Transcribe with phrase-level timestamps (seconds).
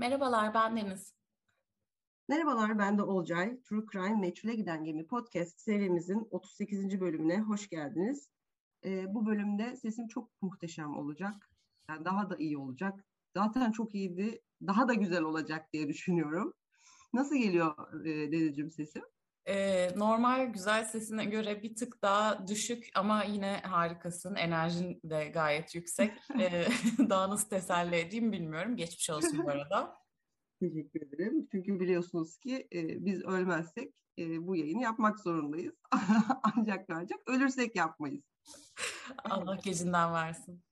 [0.00, 1.14] Merhabalar, ben Deniz.
[2.28, 3.60] Merhabalar, ben de Olcay.
[3.62, 7.00] True Crime Meçhule Giden Gemi podcast serimizin 38.
[7.00, 8.28] bölümüne hoş geldiniz.
[8.84, 11.50] Ee, bu bölümde sesim çok muhteşem olacak.
[11.88, 13.04] Yani daha da iyi olacak.
[13.36, 16.54] Zaten çok iyiydi, daha da güzel olacak diye düşünüyorum.
[17.12, 19.02] Nasıl geliyor e, Deniz'cim sesim?
[19.96, 24.34] Normal güzel sesine göre bir tık daha düşük ama yine harikasın.
[24.34, 26.12] Enerjin de gayet yüksek.
[26.98, 28.76] Daha nasıl teselli edeyim bilmiyorum.
[28.76, 29.96] Geçmiş olsun bu arada.
[30.60, 31.48] Teşekkür ederim.
[31.50, 35.74] Çünkü biliyorsunuz ki e, biz ölmezsek e, bu yayını yapmak zorundayız.
[36.42, 38.24] ancak ancak ölürsek yapmayız.
[39.24, 40.62] Allah gecinden versin.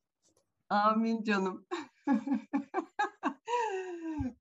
[0.69, 1.67] Amin canım.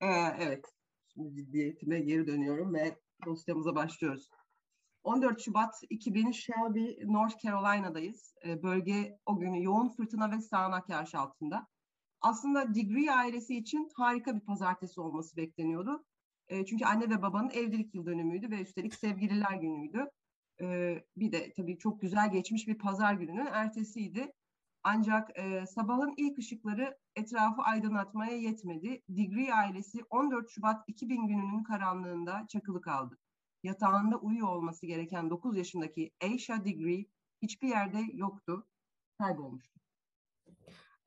[0.02, 0.66] ee, evet.
[1.14, 4.30] Şimdi ciddiyetime geri dönüyorum ve dosyamıza başlıyoruz.
[5.04, 8.34] 14 Şubat 2000 Shelby, North Carolina'dayız.
[8.46, 11.68] Ee, bölge o günü yoğun fırtına ve sağanak yağış altında.
[12.22, 16.06] Aslında Degree ailesi için harika bir pazartesi olması bekleniyordu.
[16.48, 20.06] Ee, çünkü anne ve babanın evlilik yıl dönümüydü ve üstelik sevgililer günüydü.
[20.62, 24.34] Ee, bir de tabii çok güzel geçmiş bir pazar gününün ertesiydi.
[24.83, 29.03] Ancak e, sabahın ilk ışıkları etrafı aydınlatmaya yetmedi.
[29.09, 33.17] Degree ailesi 14 Şubat 2000 gününün karanlığında çakılı kaldı.
[33.64, 37.06] Yatağında uyuyor olması gereken 9 yaşındaki Aisha Degree
[37.42, 38.67] hiçbir yerde yoktu,
[39.19, 39.80] kaybolmuştu.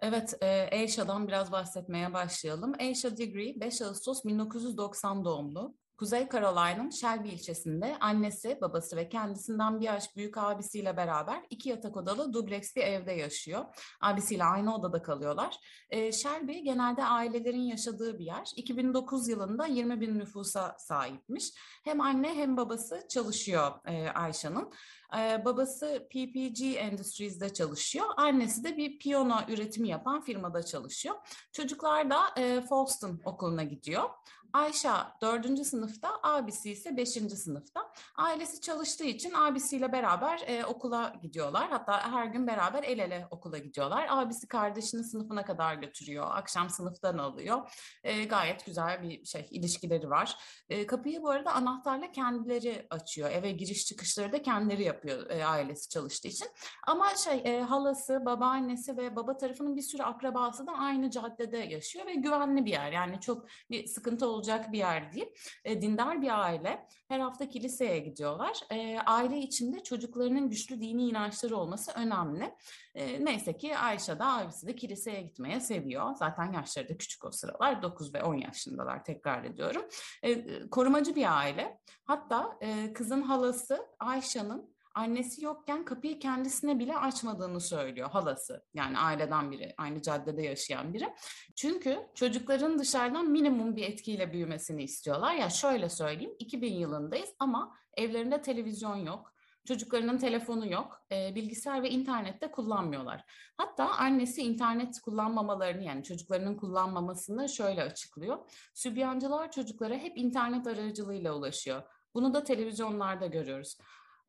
[0.00, 2.72] Evet, e, Aisha'dan biraz bahsetmeye başlayalım.
[2.80, 5.74] Aisha Degree 5 Ağustos 1990 doğumlu.
[6.00, 11.96] Kuzey Carolina'nın Shelby ilçesinde annesi, babası ve kendisinden bir yaş büyük abisiyle beraber iki yatak
[11.96, 13.64] odalı dubleks bir evde yaşıyor.
[14.00, 15.56] Abisiyle aynı odada kalıyorlar.
[15.90, 18.52] E, Shelby genelde ailelerin yaşadığı bir yer.
[18.56, 21.52] 2009 yılında 20 bin nüfusa sahipmiş.
[21.84, 24.70] Hem anne hem babası çalışıyor e, Ayşe'nin.
[25.18, 28.06] E, babası PPG Industries'de çalışıyor.
[28.16, 31.14] Annesi de bir piyano üretimi yapan firmada çalışıyor.
[31.52, 34.10] Çocuklar da e, Folston okuluna gidiyor.
[34.52, 34.88] Ayşe
[35.22, 37.92] dördüncü sınıfta, abisi ise beşinci sınıfta.
[38.16, 41.68] Ailesi çalıştığı için abisiyle beraber e, okula gidiyorlar.
[41.70, 44.06] Hatta her gün beraber el ele okula gidiyorlar.
[44.10, 46.26] Abisi kardeşini sınıfına kadar götürüyor.
[46.30, 47.72] Akşam sınıftan alıyor.
[48.04, 50.36] E, gayet güzel bir şey ilişkileri var.
[50.68, 53.30] E, kapıyı bu arada anahtarla kendileri açıyor.
[53.30, 56.48] Eve giriş çıkışları da kendileri yapıyor e, ailesi çalıştığı için.
[56.86, 62.06] Ama şey e, halası, babaannesi ve baba tarafının bir sürü akrabası da aynı caddede yaşıyor
[62.06, 62.92] ve güvenli bir yer.
[62.92, 65.28] Yani çok bir sıkıntı olacak bir yer değil.
[65.64, 66.86] E, dindar bir aile.
[67.08, 68.60] Her hafta kiliseye gidiyorlar.
[68.70, 72.54] E, aile içinde çocuklarının güçlü dini inançları olması önemli.
[72.94, 76.14] E, neyse ki Ayşe de abisi de kiliseye gitmeye seviyor.
[76.14, 77.82] Zaten yaşları da küçük o sıralar.
[77.82, 79.82] 9 ve 10 yaşındalar tekrar ediyorum.
[80.22, 81.78] E, korumacı bir aile.
[82.04, 88.64] Hatta e, kızın halası Ayşe'nin annesi yokken kapıyı kendisine bile açmadığını söylüyor halası.
[88.74, 91.14] Yani aileden biri, aynı caddede yaşayan biri.
[91.56, 95.34] Çünkü çocukların dışarıdan minimum bir etkiyle büyümesini istiyorlar.
[95.34, 99.32] Ya şöyle söyleyeyim, 2000 yılındayız ama evlerinde televizyon yok.
[99.68, 103.24] Çocuklarının telefonu yok, e, bilgisayar ve internette kullanmıyorlar.
[103.56, 108.38] Hatta annesi internet kullanmamalarını yani çocuklarının kullanmamasını şöyle açıklıyor.
[108.74, 111.82] Sübyancılar çocuklara hep internet aracılığıyla ulaşıyor.
[112.14, 113.76] Bunu da televizyonlarda görüyoruz.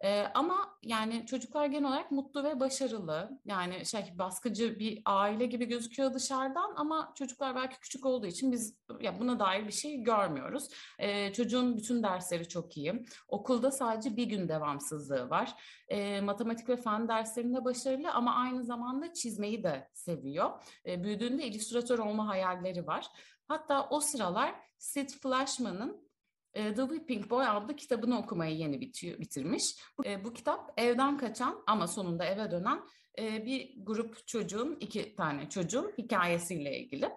[0.04, 3.40] Ee, ama yani çocuklar genel olarak mutlu ve başarılı.
[3.46, 8.78] Yani şey baskıcı bir aile gibi gözüküyor dışarıdan ama çocuklar belki küçük olduğu için biz
[9.02, 10.68] ya buna dair bir şey görmüyoruz.
[11.00, 13.06] Ee, çocuğun bütün dersleri çok iyi.
[13.28, 15.54] Okulda sadece bir gün devamsızlığı var.
[15.88, 20.64] Ee, matematik ve fen derslerinde başarılı ama aynı zamanda çizmeyi de seviyor.
[20.86, 23.08] Ee, büyüdüğünde illüstratör olma hayalleri var.
[23.48, 26.11] Hatta o sıralar Sid Flashman'ın
[26.54, 29.64] The Whipping Boy adlı kitabını okumayı yeni bitiyor, bitirmiş.
[30.06, 32.82] E, bu kitap evden kaçan ama sonunda eve dönen
[33.20, 37.10] e, bir grup çocuğun, iki tane çocuğun hikayesiyle ilgili.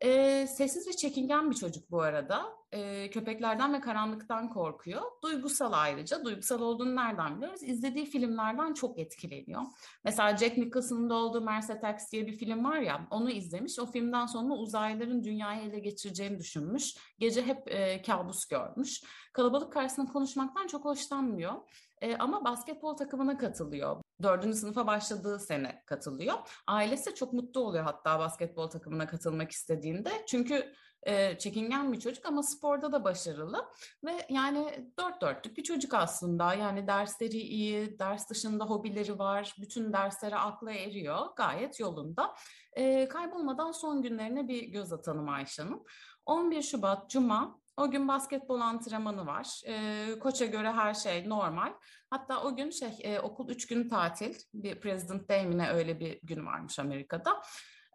[0.00, 2.60] E, sessiz ve çekingen bir çocuk bu arada.
[2.72, 5.02] E, köpeklerden ve karanlıktan korkuyor.
[5.22, 6.24] Duygusal ayrıca.
[6.24, 7.62] Duygusal olduğunu nereden biliyoruz?
[7.62, 9.62] İzlediği filmlerden çok etkileniyor.
[10.04, 13.78] Mesela Jack Nicholson'ın da olduğu Mars Attacks diye bir film var ya, onu izlemiş.
[13.78, 16.94] O filmden sonra uzaylıların dünyayı ele geçireceğini düşünmüş.
[17.18, 19.02] Gece hep e, kabus görmüş.
[19.32, 21.54] Kalabalık karşısında konuşmaktan çok hoşlanmıyor.
[22.00, 26.34] E, ama basketbol takımına katılıyor dördüncü sınıfa başladığı sene katılıyor.
[26.66, 30.10] Ailesi çok mutlu oluyor hatta basketbol takımına katılmak istediğinde.
[30.26, 30.72] Çünkü
[31.02, 33.64] e, çekingen bir çocuk ama sporda da başarılı
[34.04, 36.54] ve yani dört dörtlük bir çocuk aslında.
[36.54, 42.34] Yani dersleri iyi, ders dışında hobileri var, bütün derslere akla eriyor, gayet yolunda.
[42.72, 45.86] E, kaybolmadan son günlerine bir göz atalım Ayşe'nin.
[46.26, 49.60] 11 Şubat Cuma o gün basketbol antrenmanı var.
[49.66, 51.72] E, koça göre her şey normal.
[52.10, 54.34] Hatta o gün şey e, okul üç gün tatil.
[54.54, 57.42] Bir President Day öyle bir gün varmış Amerika'da.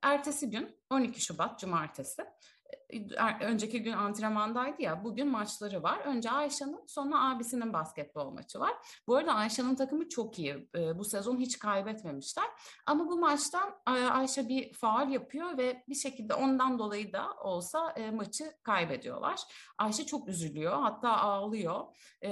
[0.03, 2.21] Ertesi gün 12 Şubat Cumartesi
[3.41, 5.99] önceki gün antrenmandaydı ya bugün maçları var.
[5.99, 8.73] Önce Ayşe'nin sonra abisinin basketbol maçı var.
[9.07, 10.69] Bu arada Ayşe'nin takımı çok iyi.
[10.95, 12.45] Bu sezon hiç kaybetmemişler.
[12.85, 18.51] Ama bu maçtan Ayşe bir faal yapıyor ve bir şekilde ondan dolayı da olsa maçı
[18.63, 19.39] kaybediyorlar.
[19.77, 21.85] Ayşe çok üzülüyor hatta ağlıyor.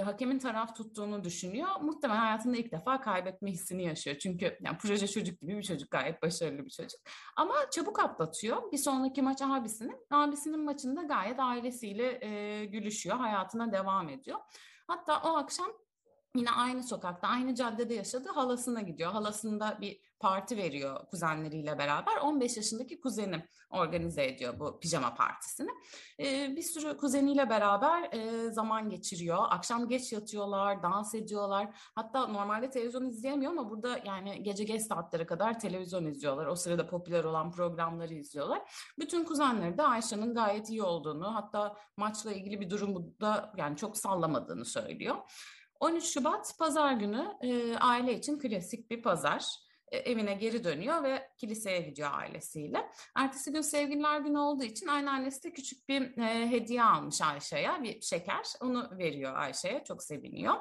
[0.04, 1.70] Hakemin taraf tuttuğunu düşünüyor.
[1.82, 4.18] Muhtemelen hayatında ilk defa kaybetme hissini yaşıyor.
[4.18, 7.00] Çünkü yani proje çocuk gibi bir çocuk gayet başarılı bir çocuk.
[7.36, 8.72] Ama çabuk atlatıyor.
[8.72, 10.06] Bir sonraki maç abisinin.
[10.44, 13.18] Abisinin maçında gayet ailesiyle e, gülüşüyor.
[13.18, 14.40] Hayatına devam ediyor.
[14.88, 15.68] Hatta o akşam
[16.36, 19.12] yine aynı sokakta, aynı caddede yaşadığı halasına gidiyor.
[19.12, 22.18] Halasında bir parti veriyor kuzenleriyle beraber.
[22.18, 25.70] 15 yaşındaki kuzeni organize ediyor bu pijama partisini.
[26.20, 29.38] Ee, bir sürü kuzeniyle beraber e, zaman geçiriyor.
[29.50, 31.68] Akşam geç yatıyorlar, dans ediyorlar.
[31.96, 36.46] Hatta normalde televizyon izleyemiyor ama burada yani gece geç saatlere kadar televizyon izliyorlar.
[36.46, 38.62] O sırada popüler olan programları izliyorlar.
[39.00, 43.98] Bütün kuzenleri de Ayşe'nin gayet iyi olduğunu, hatta maçla ilgili bir durumu da yani çok
[43.98, 45.16] sallamadığını söylüyor.
[45.80, 49.46] 13 Şubat pazar günü e, aile için klasik bir pazar.
[49.94, 52.90] E, evine geri dönüyor ve kiliseye gidiyor ailesiyle.
[53.16, 58.02] Ertesi gün sevgililer günü olduğu için anneannesi de küçük bir e, hediye almış Ayşe'ye, bir
[58.02, 58.46] şeker.
[58.62, 60.56] Onu veriyor Ayşe'ye, çok seviniyor.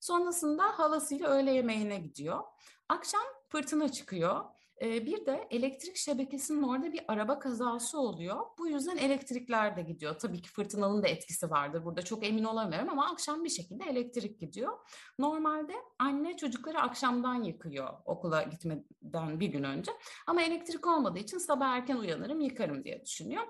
[0.00, 2.44] Sonrasında halasıyla öğle yemeğine gidiyor.
[2.88, 4.44] Akşam fırtına çıkıyor
[4.82, 8.36] bir de elektrik şebekesinin orada bir araba kazası oluyor.
[8.58, 10.18] Bu yüzden elektrikler de gidiyor.
[10.18, 11.84] Tabii ki fırtınanın da etkisi vardır.
[11.84, 14.78] Burada çok emin olamıyorum ama akşam bir şekilde elektrik gidiyor.
[15.18, 19.92] Normalde anne çocukları akşamdan yıkıyor okula gitmeden bir gün önce.
[20.26, 23.42] Ama elektrik olmadığı için sabah erken uyanırım yıkarım diye düşünüyor.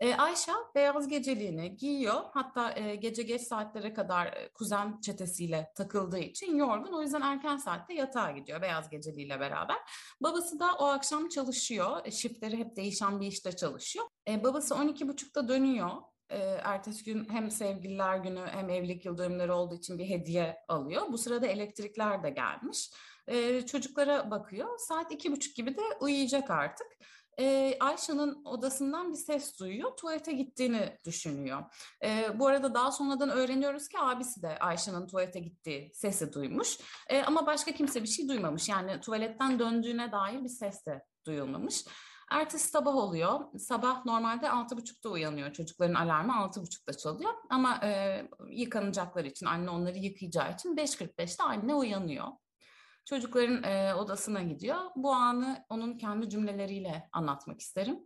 [0.00, 2.24] E, Ayşe beyaz geceliğini giyiyor.
[2.32, 6.92] Hatta e, gece geç saatlere kadar e, kuzen çetesiyle takıldığı için yorgun.
[6.92, 9.76] O yüzden erken saatte yatağa gidiyor beyaz geceliğiyle beraber.
[10.20, 12.00] Babası da o akşam çalışıyor.
[12.04, 14.06] E, shiftleri hep değişen bir işte çalışıyor.
[14.28, 15.90] E, babası 12.30'da dönüyor.
[16.30, 21.02] E, ertesi gün hem sevgililer günü hem evlilik yıl dönümleri olduğu için bir hediye alıyor.
[21.12, 22.90] Bu sırada elektrikler de gelmiş.
[23.28, 24.78] E, çocuklara bakıyor.
[24.78, 26.86] Saat iki buçuk gibi de uyuyacak artık
[27.38, 29.96] e, Ayşe'nin odasından bir ses duyuyor.
[29.96, 31.62] Tuvalete gittiğini düşünüyor.
[32.04, 36.78] E, bu arada daha sonradan öğreniyoruz ki abisi de Ayşe'nin tuvalete gittiği sesi duymuş.
[37.08, 38.68] E, ama başka kimse bir şey duymamış.
[38.68, 41.84] Yani tuvaletten döndüğüne dair bir ses de duyulmamış.
[42.30, 43.40] Ertesi sabah oluyor.
[43.58, 45.52] Sabah normalde altı buçukta uyanıyor.
[45.52, 47.32] Çocukların alarmı altı buçukta çalıyor.
[47.50, 52.26] Ama e, yıkanacaklar için, anne onları yıkayacağı için 5.45'te anne uyanıyor
[53.06, 54.80] çocukların e, odasına gidiyor.
[54.96, 57.98] Bu anı onun kendi cümleleriyle anlatmak isterim.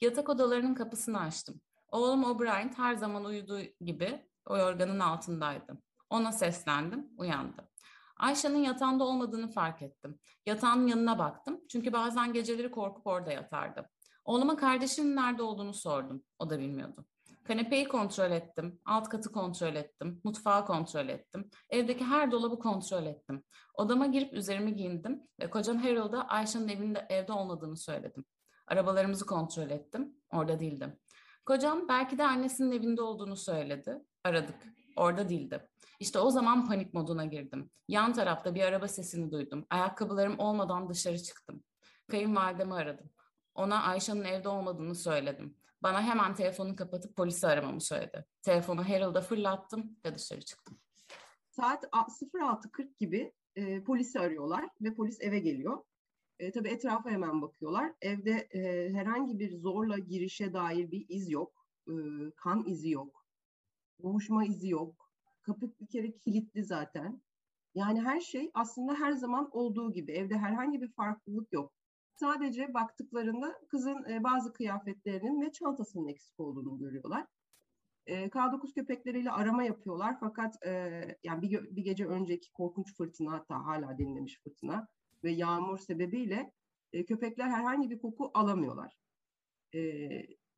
[0.00, 1.60] Yatak odalarının kapısını açtım.
[1.88, 5.78] Oğlum O'Brien her zaman uyuduğu gibi o yorganın altındaydı.
[6.10, 7.68] Ona seslendim, uyandı.
[8.16, 10.18] Ayşe'nin yatağında olmadığını fark ettim.
[10.46, 13.88] Yatağın yanına baktım çünkü bazen geceleri korkup orada yatardı.
[14.24, 16.22] Oğluma kardeşinin nerede olduğunu sordum.
[16.38, 17.06] O da bilmiyordu.
[17.52, 21.50] Kanepeyi kontrol ettim, alt katı kontrol ettim, mutfağı kontrol ettim.
[21.70, 23.44] Evdeki her dolabı kontrol ettim.
[23.74, 28.24] Odama girip üzerimi giyindim ve kocam Harold'a Ayşe'nin evinde evde olmadığını söyledim.
[28.66, 30.98] Arabalarımızı kontrol ettim, orada değildim.
[31.46, 33.98] Kocam belki de annesinin evinde olduğunu söyledi.
[34.24, 34.56] Aradık,
[34.96, 35.68] orada değildi.
[36.00, 37.70] İşte o zaman panik moduna girdim.
[37.88, 39.66] Yan tarafta bir araba sesini duydum.
[39.70, 41.64] Ayakkabılarım olmadan dışarı çıktım.
[42.10, 43.10] Kayınvalidemi aradım.
[43.54, 45.56] Ona Ayşe'nin evde olmadığını söyledim.
[45.82, 48.24] Bana hemen telefonu kapatıp polisi aramamı söyledi.
[48.42, 50.78] Telefonu Harold'a fırlattım ve dışarı çıktım.
[51.50, 55.84] Saat 06.40 gibi e, polisi arıyorlar ve polis eve geliyor.
[56.38, 57.92] E, tabii etrafa hemen bakıyorlar.
[58.00, 61.66] Evde e, herhangi bir zorla girişe dair bir iz yok.
[61.88, 61.92] E,
[62.36, 63.26] kan izi yok.
[63.98, 65.10] Boğuşma izi yok.
[65.42, 67.22] Kapı bir kere kilitli zaten.
[67.74, 70.12] Yani her şey aslında her zaman olduğu gibi.
[70.12, 71.72] Evde herhangi bir farklılık yok.
[72.14, 77.26] Sadece baktıklarında kızın e, bazı kıyafetlerinin ve çantasının eksik olduğunu görüyorlar.
[78.06, 83.64] E, K9 köpekleriyle arama yapıyorlar fakat e, yani bir, bir gece önceki korkunç fırtına hatta
[83.64, 84.88] hala denilemiş fırtına
[85.24, 86.52] ve yağmur sebebiyle
[86.92, 88.96] e, köpekler herhangi bir koku alamıyorlar.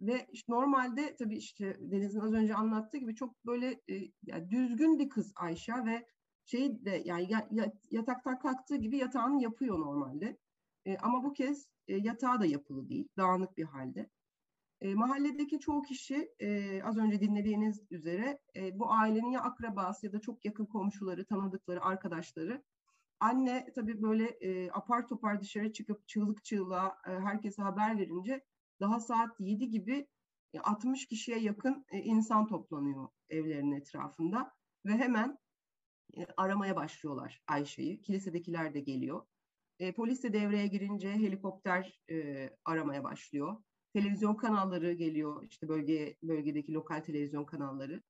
[0.00, 3.80] Ve işte normalde tabii işte Deniz'in az önce anlattığı gibi çok böyle
[4.22, 6.06] yani düzgün bir kız Ayşe ve
[6.44, 7.28] şey de yani
[7.90, 10.38] yataktan kalktığı gibi yatağını yapıyor normalde.
[10.86, 14.10] E, ama bu kez e, yatağı da yapılı değil, dağınık bir halde.
[14.80, 20.12] E, mahalledeki çoğu kişi e, az önce dinlediğiniz üzere e, bu ailenin ya akrabası ya
[20.12, 22.62] da çok yakın komşuları, tanıdıkları, arkadaşları.
[23.20, 28.44] Anne tabii böyle e, apar topar dışarı çıkıp çığlık çığlığa e, herkese haber verince
[28.80, 30.06] daha saat 7 gibi
[30.54, 34.52] e, 60 kişiye yakın e, insan toplanıyor evlerin etrafında
[34.86, 35.38] ve hemen
[36.16, 38.02] e, aramaya başlıyorlar Ayşe'yi.
[38.02, 39.26] Kilisedekiler de geliyor.
[39.78, 43.56] E, polis de devreye girince helikopter e, aramaya başlıyor.
[43.94, 48.02] televizyon kanalları geliyor işte bölge bölgedeki lokal televizyon kanalları.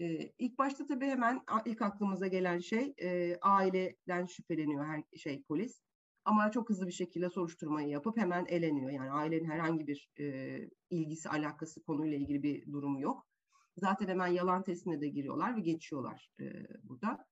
[0.00, 5.80] E, ilk başta tabii hemen ilk aklımıza gelen şey e, aileden şüpheleniyor her şey polis.
[6.24, 8.90] Ama çok hızlı bir şekilde soruşturmayı yapıp hemen eleniyor.
[8.90, 10.58] Yani ailenin herhangi bir e,
[10.90, 13.26] ilgisi, alakası konuyla ilgili bir durumu yok.
[13.76, 16.44] Zaten hemen yalan testine de giriyorlar ve geçiyorlar e,
[16.82, 17.26] burada.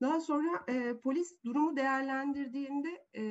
[0.00, 3.22] Daha sonra e, polis durumu değerlendirdiğinde e,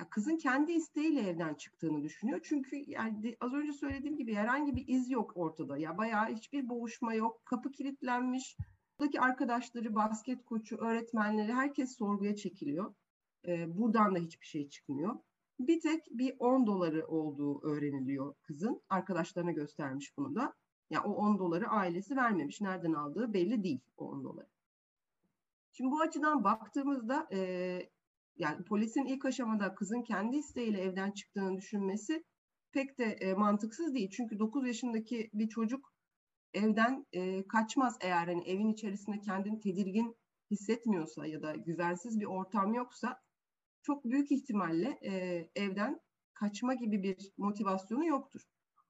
[0.00, 2.40] ya kızın kendi isteğiyle evden çıktığını düşünüyor.
[2.42, 5.78] Çünkü yani az önce söylediğim gibi herhangi bir iz yok ortada.
[5.78, 7.46] Ya bayağı hiçbir boğuşma yok.
[7.46, 8.56] Kapı kilitlenmiş.
[8.98, 12.94] Buradaki arkadaşları, basket koçu, öğretmenleri herkes sorguya çekiliyor.
[13.46, 15.18] E, buradan da hiçbir şey çıkmıyor.
[15.60, 18.80] Bir tek bir 10 doları olduğu öğreniliyor kızın.
[18.88, 20.40] Arkadaşlarına göstermiş bunu da.
[20.40, 20.52] Ya
[20.90, 22.60] yani o 10 doları ailesi vermemiş.
[22.60, 24.46] Nereden aldığı belli değil o 10 doları.
[25.78, 27.38] Şimdi bu açıdan baktığımızda e,
[28.36, 32.24] yani polisin ilk aşamada kızın kendi isteğiyle evden çıktığını düşünmesi
[32.72, 34.10] pek de e, mantıksız değil.
[34.10, 35.92] Çünkü 9 yaşındaki bir çocuk
[36.54, 40.16] evden e, kaçmaz eğer hani evin içerisinde kendini tedirgin
[40.50, 43.20] hissetmiyorsa ya da güvensiz bir ortam yoksa
[43.82, 45.12] çok büyük ihtimalle e,
[45.54, 46.00] evden
[46.34, 48.40] kaçma gibi bir motivasyonu yoktur.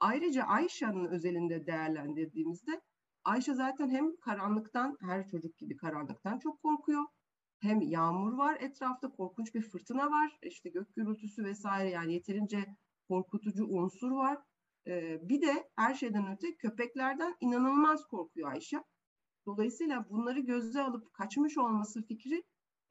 [0.01, 2.81] Ayrıca Ayşe'nin özelinde değerlendirdiğimizde
[3.29, 7.05] Ayşe zaten hem karanlıktan, her çocuk gibi karanlıktan çok korkuyor.
[7.61, 10.39] Hem yağmur var etrafta, korkunç bir fırtına var.
[10.43, 12.77] işte gök gürültüsü vesaire yani yeterince
[13.09, 14.39] korkutucu unsur var.
[14.87, 18.85] Ee, bir de her şeyden öte köpeklerden inanılmaz korkuyor Ayşe.
[19.47, 22.43] Dolayısıyla bunları gözle alıp kaçmış olması fikri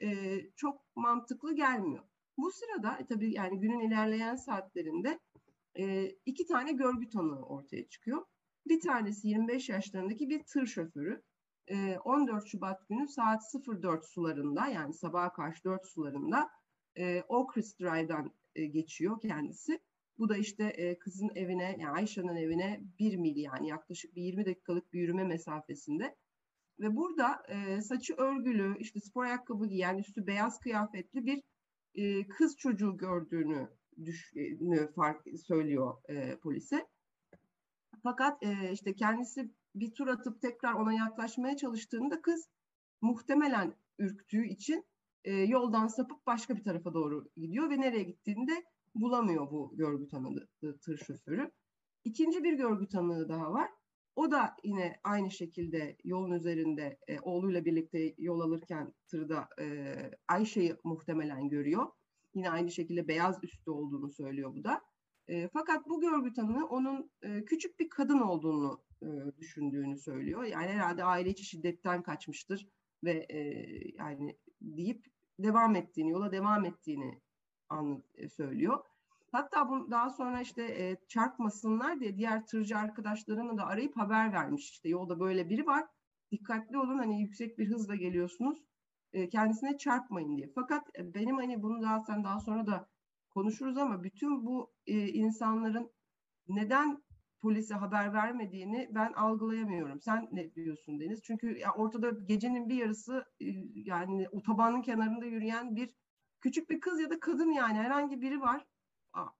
[0.01, 2.03] e, çok mantıklı gelmiyor.
[2.37, 5.19] Bu sırada e, tabii yani günün ilerleyen saatlerinde
[5.79, 8.25] e, iki tane görgü tanığı ortaya çıkıyor.
[8.69, 11.23] Bir tanesi 25 yaşlarındaki bir tır şoförü.
[12.03, 13.41] 14 ee, Şubat günü saat
[13.83, 16.49] 04 sularında yani sabaha karşı 4 sularında
[16.95, 19.79] e, Oakrest Drive'dan e, geçiyor kendisi.
[20.17, 24.45] Bu da işte e, kızın evine yani Ayşe'nin evine bir mil yani yaklaşık bir 20
[24.45, 26.15] dakikalık bir yürüme mesafesinde.
[26.79, 27.43] Ve burada
[27.81, 31.43] saçı örgülü işte spor ayakkabı giyen üstü beyaz kıyafetli bir
[32.23, 33.69] kız çocuğu gördüğünü
[34.05, 35.93] düşünü fark söylüyor
[36.41, 36.87] polise.
[38.03, 42.49] Fakat e, işte kendisi bir tur atıp tekrar ona yaklaşmaya çalıştığında kız
[43.01, 44.85] muhtemelen ürktüğü için
[45.23, 48.63] e, yoldan sapıp başka bir tarafa doğru gidiyor ve nereye gittiğinde
[48.95, 50.47] bulamıyor bu görgü tanığı
[50.81, 51.51] tır şoförü.
[52.03, 53.71] İkinci bir görgü tanığı daha var.
[54.15, 59.95] O da yine aynı şekilde yolun üzerinde e, oğluyla birlikte yol alırken tırda e,
[60.27, 61.87] Ayşe'yi muhtemelen görüyor.
[62.33, 64.81] Yine aynı şekilde beyaz üstü olduğunu söylüyor bu da.
[65.27, 69.07] E, fakat bu görgü tanığı onun e, küçük bir kadın olduğunu e,
[69.39, 70.43] düşündüğünü söylüyor.
[70.43, 72.67] Yani herhalde aile içi şiddetten kaçmıştır
[73.03, 73.39] ve e,
[73.97, 75.05] yani deyip
[75.39, 77.21] devam ettiğini, yola devam ettiğini
[77.69, 78.83] anlı, e, söylüyor.
[79.31, 84.71] Hatta bu daha sonra işte e, çarpmasınlar diye diğer tırcı arkadaşlarını da arayıp haber vermiş.
[84.71, 85.85] İşte yolda böyle biri var.
[86.31, 88.63] Dikkatli olun hani yüksek bir hızla geliyorsunuz.
[89.13, 90.51] E, kendisine çarpmayın diye.
[90.55, 92.89] Fakat benim hani bunu zaten daha sonra da
[93.37, 95.91] konuşuruz ama bütün bu e, insanların
[96.47, 97.03] neden
[97.41, 100.01] polise haber vermediğini ben algılayamıyorum.
[100.01, 101.21] Sen ne diyorsun Deniz?
[101.23, 105.89] Çünkü ya ortada gecenin bir yarısı e, yani otobanın kenarında yürüyen bir
[106.41, 108.65] küçük bir kız ya da kadın yani herhangi biri var.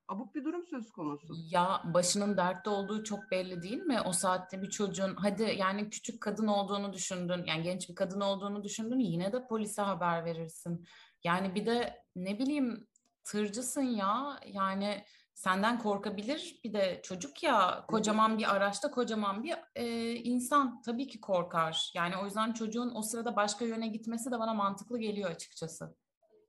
[0.08, 1.34] Abuk bir durum söz konusu.
[1.52, 4.02] Ya başının dertte olduğu çok belli değil mi?
[4.06, 7.46] O saatte bir çocuğun hadi yani küçük kadın olduğunu düşündün.
[7.48, 10.86] Yani genç bir kadın olduğunu düşündün yine de polise haber verirsin.
[11.24, 12.88] Yani bir de ne bileyim
[13.28, 15.04] tırcısın ya yani
[15.34, 21.22] senden korkabilir bir de çocuk ya kocaman bir araçta kocaman bir e, insan tabii ki
[21.22, 21.92] korkar.
[21.96, 25.96] Yani o yüzden çocuğun o sırada başka yöne gitmesi de bana mantıklı geliyor açıkçası.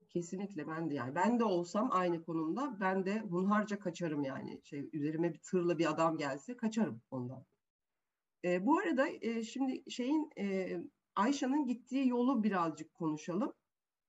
[0.09, 4.91] Kesinlikle ben de yani ben de olsam aynı konumda ben de hunharca kaçarım yani şey
[4.93, 7.45] üzerime bir tırla bir adam gelse kaçarım ondan.
[8.45, 10.77] E, bu arada e, şimdi şeyin e,
[11.17, 13.53] Ayşe'nin gittiği yolu birazcık konuşalım.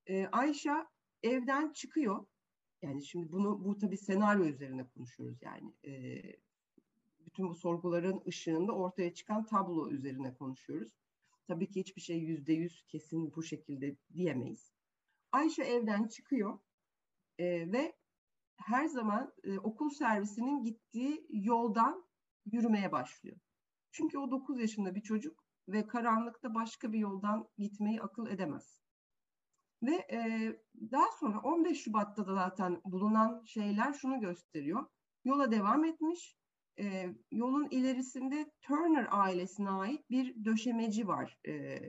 [0.07, 0.85] E, Ayşe
[1.23, 2.25] evden çıkıyor
[2.81, 5.73] yani şimdi bunu bu tabii senaryo üzerine konuşuyoruz yani.
[5.85, 6.21] E,
[7.25, 10.93] bütün bu sorguların ışığında ortaya çıkan tablo üzerine konuşuyoruz.
[11.47, 14.73] Tabii ki hiçbir şey yüzde yüz kesin bu şekilde diyemeyiz.
[15.31, 16.59] Ayşe evden çıkıyor
[17.37, 17.95] e, ve
[18.55, 22.05] her zaman e, okul servisinin gittiği yoldan
[22.51, 23.37] yürümeye başlıyor.
[23.91, 28.81] Çünkü o 9 yaşında bir çocuk ve karanlıkta başka bir yoldan gitmeyi akıl edemez.
[29.83, 30.19] Ve e,
[30.91, 34.85] daha sonra 15 Şubat'ta da zaten bulunan şeyler şunu gösteriyor.
[35.25, 36.37] Yola devam etmiş.
[36.79, 41.37] E, yolun ilerisinde Turner ailesine ait bir döşemeci var.
[41.47, 41.79] E,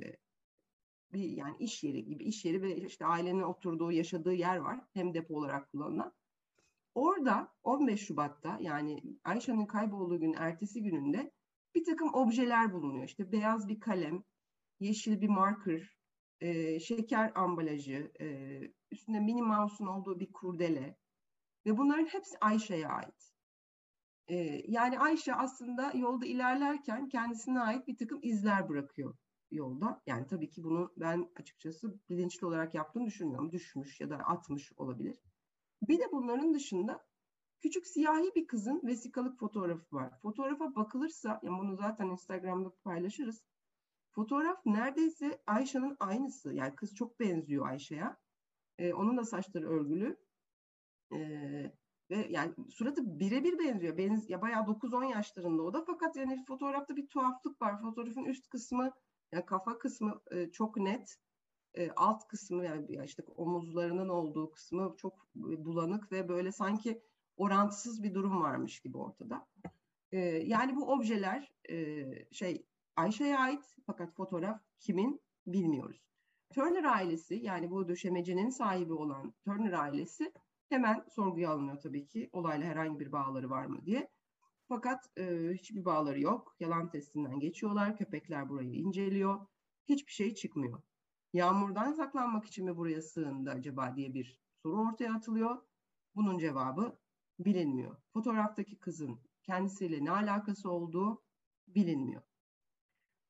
[1.12, 4.80] bir yani iş yeri gibi iş yeri ve işte ailenin oturduğu, yaşadığı yer var.
[4.94, 6.12] Hem depo olarak kullanılan.
[6.94, 11.32] Orada 15 Şubat'ta yani Ayşe'nin kaybolduğu gün ertesi gününde
[11.74, 13.04] bir takım objeler bulunuyor.
[13.04, 14.22] İşte beyaz bir kalem,
[14.80, 15.99] yeşil bir marker,
[16.40, 18.26] e, şeker ambalajı, e,
[18.90, 20.96] üstünde Minnie Mouse'un olduğu bir kurdele
[21.66, 23.32] ve bunların hepsi Ayşe'ye ait.
[24.28, 24.36] E,
[24.68, 29.14] yani Ayşe aslında yolda ilerlerken kendisine ait bir takım izler bırakıyor
[29.50, 30.02] yolda.
[30.06, 33.52] Yani tabii ki bunu ben açıkçası bilinçli olarak yaptığını düşünmüyorum.
[33.52, 35.18] Düşmüş ya da atmış olabilir.
[35.82, 37.06] Bir de bunların dışında
[37.60, 40.20] küçük siyahi bir kızın vesikalık fotoğrafı var.
[40.22, 43.44] Fotoğrafa bakılırsa, yani bunu zaten Instagram'da paylaşırız.
[44.12, 46.54] Fotoğraf neredeyse Ayşe'nin aynısı.
[46.54, 48.16] Yani kız çok benziyor Ayşe'ye.
[48.78, 50.16] Ee, onun da saçları örgülü.
[51.14, 51.72] Ee,
[52.10, 53.98] ve yani suratı birebir benziyor.
[53.98, 55.84] Benz, ya bayağı 9-10 yaşlarında o da.
[55.86, 57.80] Fakat yani fotoğrafta bir tuhaflık var.
[57.82, 58.92] Fotoğrafın üst kısmı,
[59.32, 61.16] yani kafa kısmı e, çok net.
[61.74, 67.02] E, alt kısmı yani işte omuzlarının olduğu kısmı çok bulanık ve böyle sanki
[67.36, 69.46] orantısız bir durum varmış gibi ortada.
[70.12, 72.66] E, yani bu objeler e, şey
[73.00, 76.00] Ayşe'ye ait fakat fotoğraf kimin bilmiyoruz.
[76.54, 80.32] Turner ailesi yani bu döşemecinin sahibi olan Turner ailesi
[80.68, 84.10] hemen sorguya alınıyor tabii ki olayla herhangi bir bağları var mı diye.
[84.68, 86.56] Fakat e, hiçbir bağları yok.
[86.60, 87.96] Yalan testinden geçiyorlar.
[87.96, 89.46] Köpekler burayı inceliyor.
[89.88, 90.82] Hiçbir şey çıkmıyor.
[91.32, 95.62] Yağmurdan saklanmak için mi buraya sığındı acaba diye bir soru ortaya atılıyor.
[96.14, 96.98] Bunun cevabı
[97.38, 97.96] bilinmiyor.
[98.12, 101.22] Fotoğraftaki kızın kendisiyle ne alakası olduğu
[101.68, 102.29] bilinmiyor.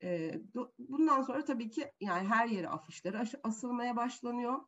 [0.02, 0.40] E,
[0.78, 4.58] bundan sonra tabii ki yani her yere afişler asılmaya başlanıyor.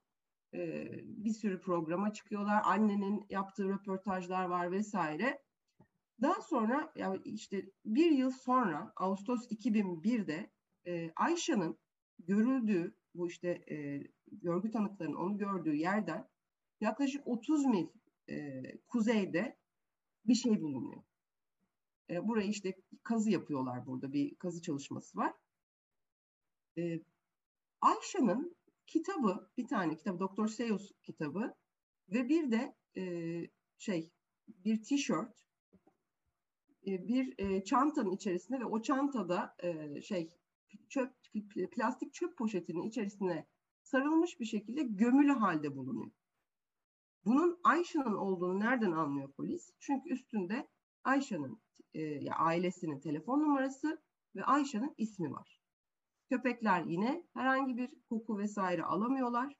[0.54, 2.62] E, bir sürü programa çıkıyorlar.
[2.64, 5.42] Annenin yaptığı röportajlar var vesaire.
[6.22, 10.50] Daha sonra yani işte bir yıl sonra Ağustos 2001'de
[10.86, 11.78] e, Ayşe'nin
[12.18, 16.28] görüldüğü bu işte e, görgü tanıklarının onu gördüğü yerden
[16.80, 17.86] yaklaşık 30 mil
[18.28, 19.56] e, kuzeyde
[20.26, 21.02] bir şey bulunuyor.
[22.10, 25.32] E, burayı işte kazı yapıyorlar burada bir kazı çalışması var.
[26.78, 27.00] E,
[27.80, 31.54] Ayşe'nin kitabı bir tane kitabı Doktor Seuss kitabı
[32.08, 33.04] ve bir de e,
[33.78, 34.10] şey
[34.48, 35.42] bir tişört
[36.86, 40.28] e, bir e, çantanın içerisinde ve o çantada e, şey
[40.88, 41.12] çöp
[41.72, 43.46] plastik çöp poşetinin içerisine
[43.82, 46.10] sarılmış bir şekilde gömülü halde bulunuyor.
[47.24, 49.70] Bunun Ayşe'nin olduğunu nereden anlıyor polis?
[49.80, 50.68] Çünkü üstünde
[51.04, 51.62] Ayşe'nin
[51.94, 54.02] e, ailesinin telefon numarası
[54.36, 55.60] ve Ayşe'nin ismi var.
[56.28, 59.56] Köpekler yine herhangi bir koku vesaire alamıyorlar.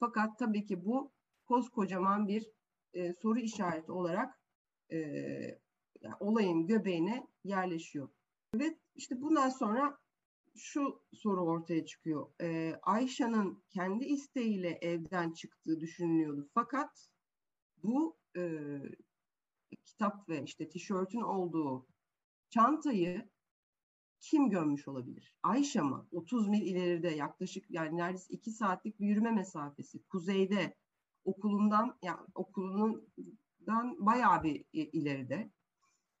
[0.00, 1.12] Fakat tabii ki bu
[1.46, 2.50] koskocaman bir
[2.94, 4.40] e, soru işareti olarak
[4.92, 4.98] e,
[6.00, 8.08] yani olayın göbeğine yerleşiyor.
[8.54, 9.98] Ve işte bundan sonra
[10.56, 12.30] şu soru ortaya çıkıyor.
[12.40, 16.48] Ee, Ayşe'nin kendi isteğiyle evden çıktığı düşünülüyordu.
[16.54, 17.08] Fakat
[17.82, 18.42] bu e,
[19.76, 21.86] kitap ve işte tişörtün olduğu
[22.50, 23.30] çantayı
[24.20, 25.36] kim gömmüş olabilir?
[25.42, 25.94] Ayşe mi?
[26.12, 30.02] 30 mil ileride yaklaşık yani neredeyse 2 saatlik bir yürüme mesafesi.
[30.02, 30.74] Kuzeyde
[31.24, 35.50] okulundan yani okulundan bayağı bir ileride.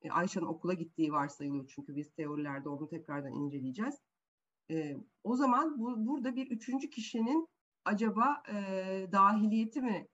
[0.02, 3.94] E, Ayşe'nin okula gittiği varsayılıyor çünkü biz teorilerde onu tekrardan inceleyeceğiz.
[4.70, 7.48] E, o zaman bu, burada bir üçüncü kişinin
[7.84, 8.56] acaba e,
[9.12, 10.08] dahiliyeti mi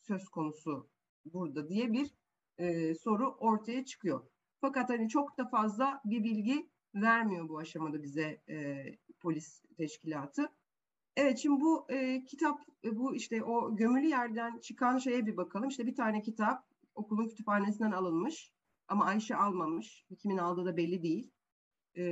[0.00, 0.88] söz konusu
[1.24, 2.14] burada diye bir
[2.58, 4.26] e, soru ortaya çıkıyor.
[4.60, 8.84] Fakat hani çok da fazla bir bilgi vermiyor bu aşamada bize e,
[9.20, 10.52] polis teşkilatı.
[11.16, 15.68] Evet şimdi bu e, kitap e, bu işte o gömülü yerden çıkan şeye bir bakalım.
[15.68, 18.52] İşte bir tane kitap okulun kütüphanesinden alınmış
[18.88, 20.06] ama Ayşe almamış.
[20.18, 21.30] Kimin aldığı da belli değil.
[21.96, 22.04] E,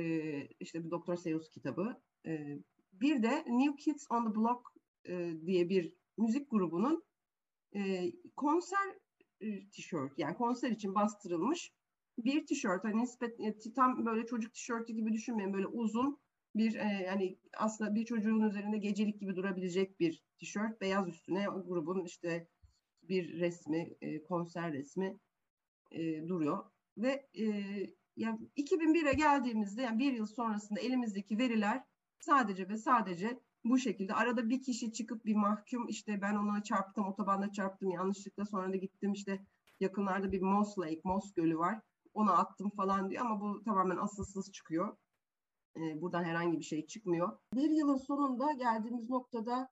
[0.59, 2.01] işte bir Doktor Seuss kitabı.
[2.25, 2.59] E,
[2.93, 4.61] bir de New Kids on the Block
[5.05, 7.03] e, diye bir müzik grubunun
[7.75, 9.00] e, konser
[9.71, 10.19] tişört.
[10.19, 11.71] Yani konser için bastırılmış
[12.17, 12.83] bir tişört.
[12.83, 15.53] Hani nispet e, tam böyle çocuk tişörtü gibi düşünmeyin.
[15.53, 16.19] Böyle uzun
[16.55, 20.81] bir e, yani aslında bir çocuğun üzerinde gecelik gibi durabilecek bir tişört.
[20.81, 22.47] Beyaz üstüne grubun işte
[23.03, 25.19] bir resmi e, konser resmi
[25.91, 26.65] e, duruyor.
[26.97, 27.45] Ve e,
[28.15, 31.83] yani 2001'e geldiğimizde yani bir yıl sonrasında elimizdeki veriler
[32.19, 37.05] sadece ve sadece bu şekilde arada bir kişi çıkıp bir mahkum işte ben ona çarptım
[37.05, 39.45] otobanda çarptım yanlışlıkla sonra da gittim işte
[39.79, 41.81] yakınlarda bir Moss Lake, Moss Gölü var
[42.13, 44.97] ona attım falan diyor ama bu tamamen asılsız çıkıyor.
[45.77, 47.37] Ee, buradan herhangi bir şey çıkmıyor.
[47.53, 49.69] Bir yılın sonunda geldiğimiz noktada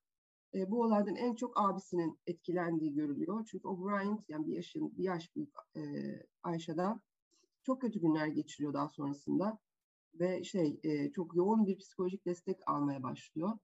[0.53, 3.45] e, bu olaydan en çok abisinin etkilendiği görülüyor.
[3.51, 5.81] Çünkü O'Brien yani bir yaşın bir yaş büyük e,
[6.43, 7.01] Ayşe'den
[7.63, 9.59] çok kötü günler geçiriyor daha sonrasında
[10.13, 13.57] ve şey e, çok yoğun bir psikolojik destek almaya başlıyor.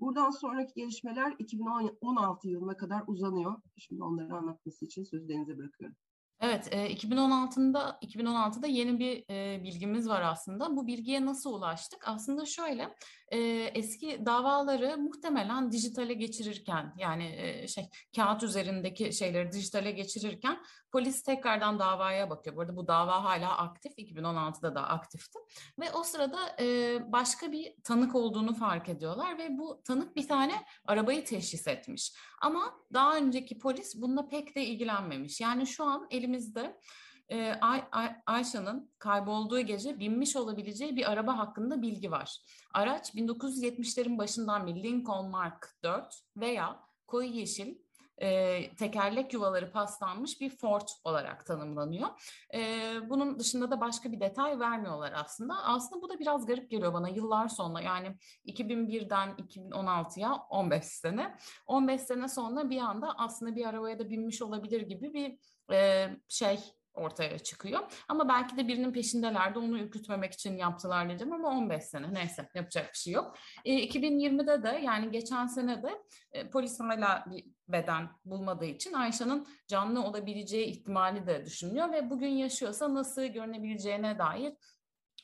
[0.00, 3.62] Buradan sonraki gelişmeler 2016 yılına kadar uzanıyor.
[3.76, 5.96] Şimdi onları anlatması için sözü Deniz'e bırakıyorum.
[6.40, 10.76] Evet, e, 2016'da 2016'da yeni bir e, bilgimiz var aslında.
[10.76, 12.08] Bu bilgiye nasıl ulaştık?
[12.08, 12.94] Aslında şöyle,
[13.32, 13.38] e,
[13.74, 20.58] eski davaları muhtemelen dijitale geçirirken, yani e, şey kağıt üzerindeki şeyleri dijitale geçirirken
[20.92, 22.56] polis tekrardan davaya bakıyor.
[22.56, 25.38] Bu arada bu dava hala aktif, 2016'da da aktifti.
[25.80, 30.52] Ve o sırada e, başka bir tanık olduğunu fark ediyorlar ve bu tanık bir tane
[30.84, 32.12] arabayı teşhis etmiş.
[32.42, 35.40] Ama daha önceki polis bununla pek de ilgilenmemiş.
[35.40, 36.80] Yani şu an elimizde
[37.28, 42.38] e, Ay, Ay, Ayşe'nin kaybolduğu gece binmiş olabileceği bir araba hakkında bilgi var.
[42.74, 47.74] Araç 1970'lerin başından bir Lincoln Mark 4 veya koyu yeşil
[48.18, 52.08] e, tekerlek yuvaları paslanmış bir Ford olarak tanımlanıyor.
[52.54, 52.60] E,
[53.08, 55.64] bunun dışında da başka bir detay vermiyorlar aslında.
[55.64, 61.36] Aslında bu da biraz garip geliyor bana yıllar sonra yani 2001'den 2016'ya 15 sene.
[61.66, 65.38] 15 sene sonra bir anda aslında bir arabaya da binmiş olabilir gibi bir
[65.74, 66.58] e, şey
[66.96, 67.80] ortaya çıkıyor.
[68.08, 72.92] Ama belki de birinin peşindelerdi onu ürkütmemek için yaptılar diyeceğim ama 15 sene neyse yapacak
[72.92, 73.36] bir şey yok.
[73.64, 79.46] E, 2020'de de yani geçen sene de e, polis hala bir beden bulmadığı için Ayşe'nin
[79.68, 84.52] canlı olabileceği ihtimali de düşünülüyor ve bugün yaşıyorsa nasıl görünebileceğine dair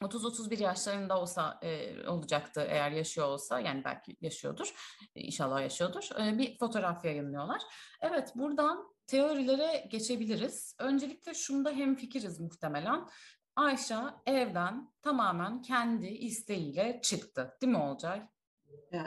[0.01, 4.75] 30-31 yaşlarında olsa e, olacaktı eğer yaşıyor olsa yani belki yaşıyordur
[5.15, 7.63] inşallah yaşıyordur e, bir fotoğraf yayınlıyorlar.
[8.01, 10.77] Evet buradan teorilere geçebiliriz.
[10.79, 13.09] Öncelikle şunda hem fikiriz muhtemelen.
[13.57, 13.97] Ayşe
[14.27, 17.57] evden tamamen kendi isteğiyle çıktı.
[17.63, 18.23] Değil mi Olcay?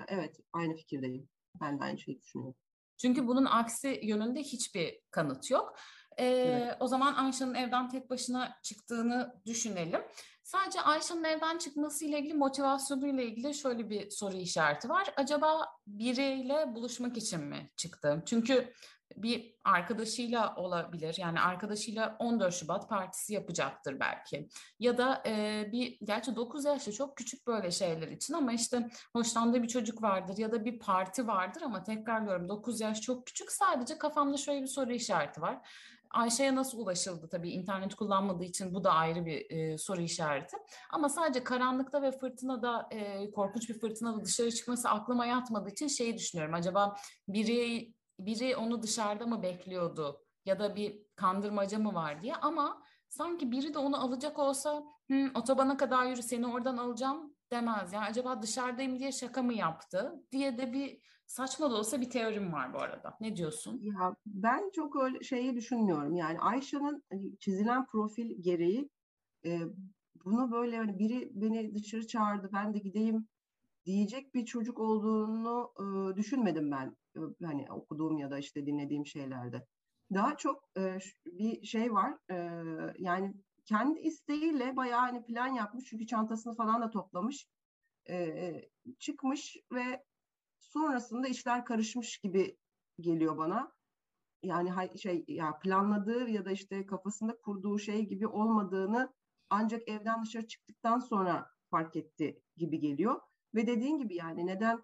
[0.07, 1.29] Evet, aynı fikirdeyim.
[1.61, 2.55] Ben de aynı şeyi düşünüyorum.
[2.97, 5.75] Çünkü bunun aksi yönünde hiçbir kanıt yok.
[6.17, 6.77] Ee, evet.
[6.79, 10.01] O zaman Ayşe'nin evden tek başına çıktığını düşünelim.
[10.43, 15.13] Sadece Ayşe'nin evden çıkması ile ilgili motivasyonu ile ilgili şöyle bir soru işareti var.
[15.17, 18.23] Acaba biriyle buluşmak için mi çıktı?
[18.25, 18.73] Çünkü
[19.15, 21.15] bir arkadaşıyla olabilir.
[21.19, 24.47] Yani arkadaşıyla 14 Şubat partisi yapacaktır belki.
[24.79, 29.63] Ya da e, bir gerçi 9 yaşta çok küçük böyle şeyler için ama işte hoşlandığı
[29.63, 33.51] bir çocuk vardır ya da bir parti vardır ama tekrarlıyorum 9 yaş çok küçük.
[33.51, 35.69] Sadece kafamda şöyle bir soru işareti var.
[36.15, 40.57] Ayşe'ye nasıl ulaşıldı tabii internet kullanmadığı için bu da ayrı bir e, soru işareti.
[40.89, 46.17] Ama sadece karanlıkta ve fırtınada e, korkunç bir fırtınada dışarı çıkması aklıma yatmadığı için şeyi
[46.17, 46.53] düşünüyorum.
[46.53, 46.95] Acaba
[47.27, 53.51] biri biri onu dışarıda mı bekliyordu ya da bir kandırmaca mı var diye ama sanki
[53.51, 57.93] biri de onu alacak olsa Hı, otobana kadar yürü seni oradan alacağım demez.
[57.93, 62.53] Yani acaba dışarıdayım diye şaka mı yaptı diye de bir saçma da olsa bir teorim
[62.53, 63.17] var bu arada.
[63.21, 63.79] Ne diyorsun?
[63.81, 66.15] Ya ben çok öyle şeyi düşünmüyorum.
[66.15, 68.89] Yani Ayşe'nin hani çizilen profil gereği
[69.45, 69.59] e,
[70.25, 73.27] bunu böyle hani biri beni dışarı çağırdı ben de gideyim
[73.85, 76.95] diyecek bir çocuk olduğunu e, düşünmedim ben
[77.43, 79.67] hani okuduğum ya da işte dinlediğim şeylerde.
[80.13, 82.35] Daha çok e, bir şey var e,
[82.99, 83.33] yani
[83.65, 87.47] kendi isteğiyle bayağı hani plan yapmış çünkü çantasını falan da toplamış
[88.09, 88.53] e,
[88.99, 90.03] çıkmış ve
[90.59, 92.57] sonrasında işler karışmış gibi
[92.99, 93.71] geliyor bana.
[94.43, 99.13] Yani şey ya planladığı ya da işte kafasında kurduğu şey gibi olmadığını
[99.49, 103.21] ancak evden dışarı çıktıktan sonra fark etti gibi geliyor.
[103.55, 104.83] Ve dediğin gibi yani neden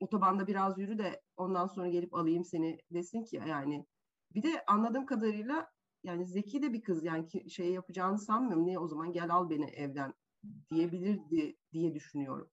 [0.00, 3.86] otobanda biraz yürü de ondan sonra gelip alayım seni desin ki yani.
[4.34, 5.70] Bir de anladığım kadarıyla
[6.04, 8.66] yani zeki de bir kız yani ki şey yapacağını sanmıyorum.
[8.66, 10.14] Niye o zaman gel al beni evden
[10.70, 12.50] diyebilirdi diye düşünüyorum.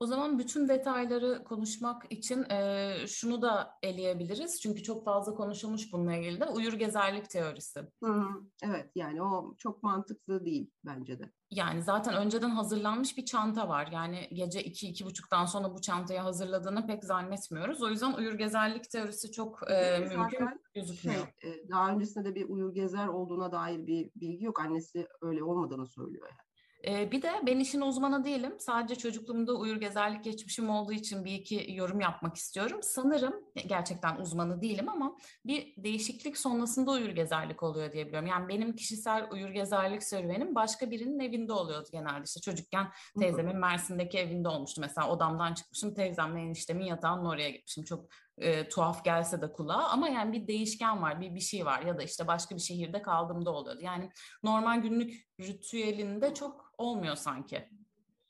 [0.00, 4.60] O zaman bütün detayları konuşmak için e, şunu da eleyebiliriz.
[4.60, 7.80] Çünkü çok fazla konuşulmuş bununla ilgili de uyur gezerlik teorisi.
[8.02, 8.24] Hı,
[8.62, 11.32] evet yani o çok mantıklı değil bence de.
[11.50, 13.88] Yani zaten önceden hazırlanmış bir çanta var.
[13.92, 17.82] Yani gece iki iki buçuktan sonra bu çantayı hazırladığını pek zannetmiyoruz.
[17.82, 21.26] O yüzden uyur gezerlik teorisi çok e, mümkün gözükmüyor.
[21.42, 24.60] Şey, daha öncesinde de bir uyur gezer olduğuna dair bir bilgi yok.
[24.60, 26.55] Annesi öyle olmadığını söylüyor yani.
[26.88, 28.54] Ee, bir de ben işin uzmanı değilim.
[28.58, 32.80] Sadece çocukluğumda uyur gezerlik geçmişim olduğu için bir iki yorum yapmak istiyorum.
[32.82, 33.34] Sanırım
[33.66, 38.28] gerçekten uzmanı değilim ama bir değişiklik sonrasında uyur gezerlik oluyor diye biliyorum.
[38.28, 42.24] Yani benim kişisel uyur gezerlik serüvenim başka birinin evinde oluyordu genelde.
[42.24, 42.88] İşte çocukken
[43.20, 44.80] teyzemin Mersin'deki evinde olmuştu.
[44.80, 47.84] Mesela odamdan çıkmışım teyzemle eniştemin yatağının oraya gitmişim.
[47.84, 51.82] Çok e, tuhaf gelse de kulağa ama yani bir değişken var, bir bir şey var
[51.82, 53.80] ya da işte başka bir şehirde kaldığımda oluyordu.
[53.82, 54.10] Yani
[54.42, 57.68] normal günlük ritüelinde çok olmuyor sanki.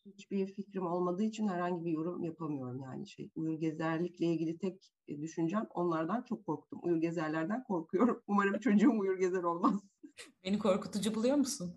[0.06, 3.30] Hiçbir fikrim olmadığı için herhangi bir yorum yapamıyorum yani şey.
[3.34, 6.80] Uyur gezerlikle ilgili tek e, düşüncem onlardan çok korktum.
[6.82, 8.22] Uyur gezerlerden korkuyorum.
[8.26, 9.80] Umarım çocuğum uyur gezer olmaz.
[10.44, 11.76] Beni korkutucu buluyor musun?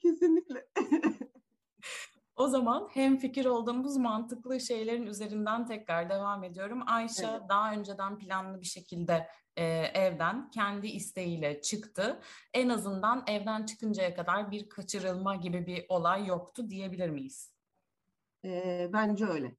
[0.00, 0.68] Kesinlikle.
[2.40, 6.82] O zaman hem fikir olduğumuz mantıklı şeylerin üzerinden tekrar devam ediyorum.
[6.86, 7.48] Ayşe evet.
[7.48, 12.20] daha önceden planlı bir şekilde e, evden kendi isteğiyle çıktı.
[12.54, 17.54] En azından evden çıkıncaya kadar bir kaçırılma gibi bir olay yoktu diyebilir miyiz?
[18.44, 19.56] E, bence öyle.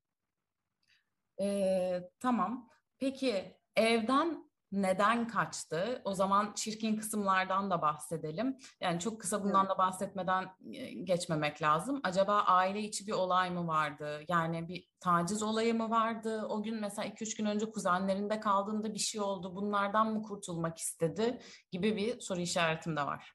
[1.41, 2.69] E, tamam.
[2.97, 6.01] Peki evden neden kaçtı?
[6.05, 8.57] O zaman çirkin kısımlardan da bahsedelim.
[8.81, 11.99] Yani çok kısa bundan da bahsetmeden e, geçmemek lazım.
[12.03, 14.21] Acaba aile içi bir olay mı vardı?
[14.27, 16.45] Yani bir taciz olayı mı vardı?
[16.49, 19.55] O gün mesela 2-3 gün önce kuzenlerinde kaldığında bir şey oldu.
[19.55, 21.41] Bunlardan mı kurtulmak istedi?
[21.71, 23.33] Gibi bir soru işaretim de var.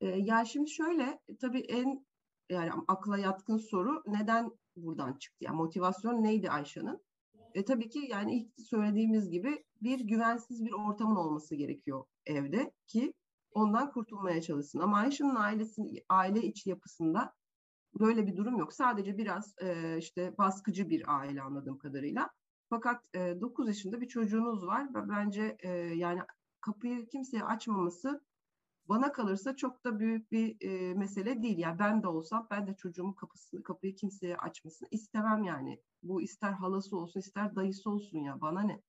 [0.00, 2.06] Ee, ya şimdi şöyle tabii en
[2.50, 5.44] yani akla yatkın soru neden buradan çıktı?
[5.44, 7.00] Yani motivasyon neydi Ayşe'nin?
[7.54, 13.14] E, tabii ki yani ilk söylediğimiz gibi bir güvensiz bir ortamın olması gerekiyor evde ki
[13.52, 14.78] ondan kurtulmaya çalışsın.
[14.78, 17.34] Ama Ayşe'nin ailesinin aile içi yapısında
[18.00, 18.72] böyle bir durum yok.
[18.72, 22.30] Sadece biraz e, işte baskıcı bir aile anladığım kadarıyla.
[22.70, 26.20] Fakat e, 9 yaşında bir çocuğunuz var ve bence e, yani
[26.60, 28.24] kapıyı kimseye açmaması
[28.88, 31.58] bana kalırsa çok da büyük bir e, mesele değil.
[31.58, 35.80] Yani ben de olsam ben de çocuğumun kapısını kapıyı kimseye açmasını istemem yani.
[36.02, 38.82] Bu ister halası olsun ister dayısı olsun ya bana ne?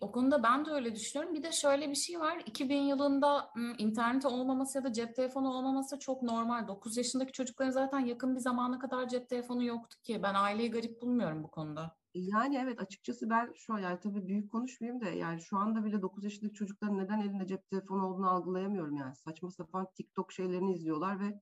[0.00, 1.34] O konuda ben de öyle düşünüyorum.
[1.34, 2.42] Bir de şöyle bir şey var.
[2.46, 6.68] 2000 yılında internet olmaması ya da cep telefonu olmaması çok normal.
[6.68, 10.22] 9 yaşındaki çocukların zaten yakın bir zamana kadar cep telefonu yoktu ki.
[10.22, 11.96] Ben aileyi garip bulmuyorum bu konuda.
[12.14, 16.02] Yani evet açıkçası ben şu an yani tabii büyük konuşmayayım da yani şu anda bile
[16.02, 19.16] 9 yaşındaki çocukların neden elinde cep telefonu olduğunu algılayamıyorum yani.
[19.16, 21.40] Saçma sapan TikTok şeylerini izliyorlar ve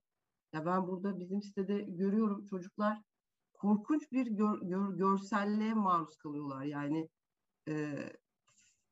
[0.53, 3.03] ya ben burada bizim sitede görüyorum çocuklar
[3.55, 6.65] korkunç bir gör, gör, görselliğe maruz kalıyorlar.
[6.65, 7.09] Yani
[7.69, 7.95] e,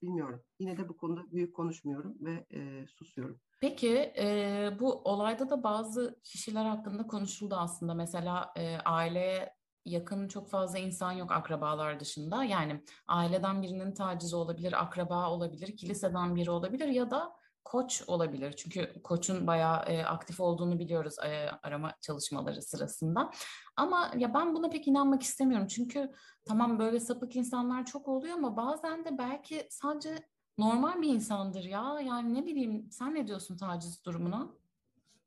[0.03, 0.43] bilmiyorum.
[0.59, 3.41] Yine de bu konuda büyük konuşmuyorum ve e, susuyorum.
[3.61, 7.95] Peki e, bu olayda da bazı kişiler hakkında konuşuldu aslında.
[7.95, 9.55] Mesela e, aileye
[9.85, 12.45] yakın çok fazla insan yok akrabalar dışında.
[12.45, 18.53] Yani aileden birinin tacizi olabilir, akraba olabilir, kiliseden biri olabilir ya da koç olabilir.
[18.53, 23.31] Çünkü koçun bayağı e, aktif olduğunu biliyoruz e, arama çalışmaları sırasında.
[23.77, 25.67] Ama ya ben buna pek inanmak istemiyorum.
[25.67, 26.13] Çünkü
[26.45, 30.19] tamam böyle sapık insanlar çok oluyor ama bazen de belki sadece
[30.59, 32.01] normal bir insandır ya.
[32.05, 34.51] Yani ne bileyim sen ne diyorsun taciz durumuna?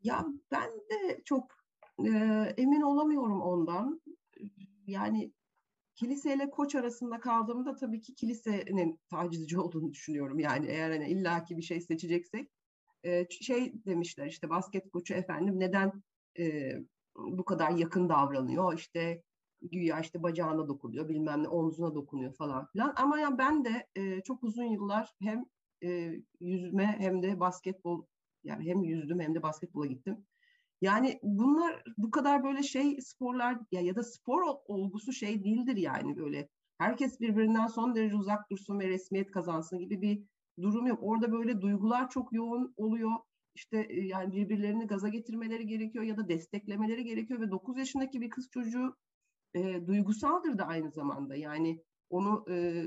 [0.04, 1.52] Ya ben de çok
[2.00, 2.10] e,
[2.58, 4.02] emin olamıyorum ondan
[4.88, 5.34] yani
[5.96, 10.40] kiliseyle koç arasında kaldığımda tabii ki kilisenin tacizci olduğunu düşünüyorum.
[10.40, 12.52] Yani eğer hani illaki bir şey seçeceksek
[13.04, 16.04] e, şey demişler işte basket koçu efendim neden
[16.40, 16.74] e,
[17.16, 19.24] bu kadar yakın davranıyor işte
[19.62, 24.22] güya işte bacağına dokunuyor bilmem ne omzuna dokunuyor falan filan ama ya ben de e,
[24.22, 25.46] çok uzun yıllar hem
[25.84, 28.06] e, yüzme hem de basketbol
[28.44, 30.26] yani hem yüzdüm hem de basketbola gittim.
[30.84, 36.18] Yani bunlar bu kadar böyle şey sporlar ya ya da spor olgusu şey değildir yani
[36.18, 36.50] böyle.
[36.78, 40.24] Herkes birbirinden son derece uzak dursun ve resmiyet kazansın gibi bir
[40.62, 41.00] durum yok.
[41.02, 43.12] Orada böyle duygular çok yoğun oluyor.
[43.56, 48.30] İşte e, yani birbirlerini gaza getirmeleri gerekiyor ya da desteklemeleri gerekiyor ve 9 yaşındaki bir
[48.30, 48.96] kız çocuğu
[49.56, 51.36] e, duygusaldır da aynı zamanda.
[51.36, 52.84] Yani onu e,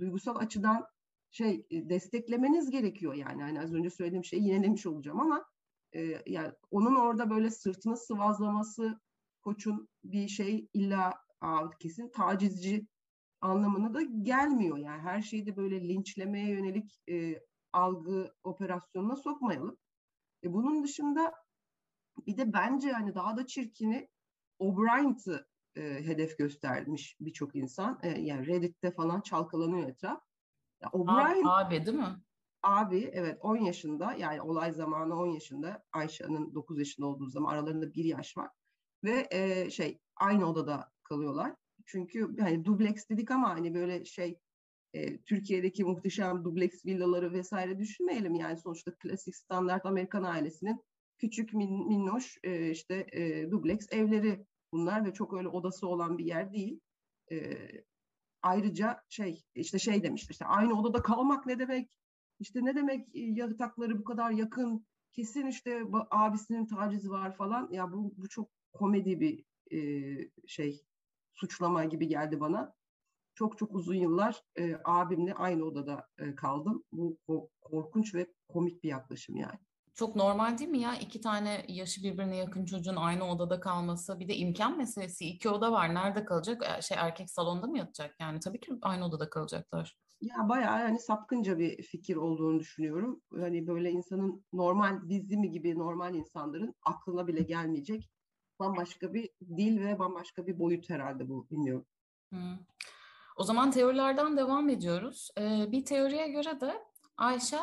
[0.00, 0.86] duygusal açıdan
[1.30, 3.42] şey e, desteklemeniz gerekiyor yani.
[3.42, 5.44] Hani az önce söylediğim şeyi yine demiş olacağım ama
[5.94, 9.00] e, yani onun orada böyle sırtını sıvazlaması
[9.42, 12.86] koçun bir şey illa aa, kesin tacizci
[13.40, 14.78] anlamına da gelmiyor.
[14.78, 17.40] Yani her şeyi de böyle linçlemeye yönelik e,
[17.72, 19.78] algı operasyonuna sokmayalım.
[20.44, 21.34] E, bunun dışında
[22.26, 24.08] bir de bence hani daha da çirkini
[24.58, 25.46] O'Brien'ı
[25.76, 28.00] e, hedef göstermiş birçok insan.
[28.02, 30.20] E, yani Reddit'te falan çalkalanıyor etraf.
[30.82, 32.16] Ya O'Brien, abi, abi değil mi?
[32.62, 37.94] Abi evet 10 yaşında yani olay zamanı 10 yaşında Ayşe'nin 9 yaşında olduğu zaman aralarında
[37.94, 38.50] bir yaş var
[39.04, 41.54] ve e, şey aynı odada kalıyorlar.
[41.86, 44.38] Çünkü hani dubleks dedik ama hani böyle şey
[44.94, 50.84] e, Türkiye'deki muhteşem dubleks villaları vesaire düşünmeyelim yani sonuçta klasik standart Amerikan ailesinin
[51.18, 56.24] küçük min, minnoş e, işte e, dubleks evleri bunlar ve çok öyle odası olan bir
[56.24, 56.80] yer değil.
[57.32, 57.56] E,
[58.42, 61.98] ayrıca şey işte şey demişler işte aynı odada kalmak ne demek
[62.40, 67.68] işte ne demek e, yatakları bu kadar yakın, kesin işte abisinin tacizi var falan.
[67.72, 69.44] Ya bu, bu çok komedi bir
[69.76, 70.84] e, şey,
[71.34, 72.74] suçlama gibi geldi bana.
[73.34, 76.84] Çok çok uzun yıllar e, abimle aynı odada e, kaldım.
[76.92, 77.18] Bu
[77.60, 79.58] korkunç ve komik bir yaklaşım yani.
[79.94, 80.94] Çok normal değil mi ya?
[80.94, 84.20] İki tane yaşı birbirine yakın çocuğun aynı odada kalması.
[84.20, 85.26] Bir de imkan meselesi.
[85.26, 85.94] İki oda var.
[85.94, 86.62] Nerede kalacak?
[86.78, 88.16] E, şey erkek salonda mı yatacak?
[88.20, 89.96] Yani tabii ki aynı odada kalacaklar.
[90.20, 93.22] Ya bayağı yani sapkınca bir fikir olduğunu düşünüyorum.
[93.30, 98.10] Hani böyle insanın normal bizim gibi normal insanların aklına bile gelmeyecek
[98.58, 101.86] bambaşka bir dil ve bambaşka bir boyut herhalde bu bilmiyorum.
[102.30, 102.58] Hmm.
[103.36, 105.30] O zaman teorilerden devam ediyoruz.
[105.38, 106.82] Ee, bir teoriye göre de
[107.16, 107.58] Ayşe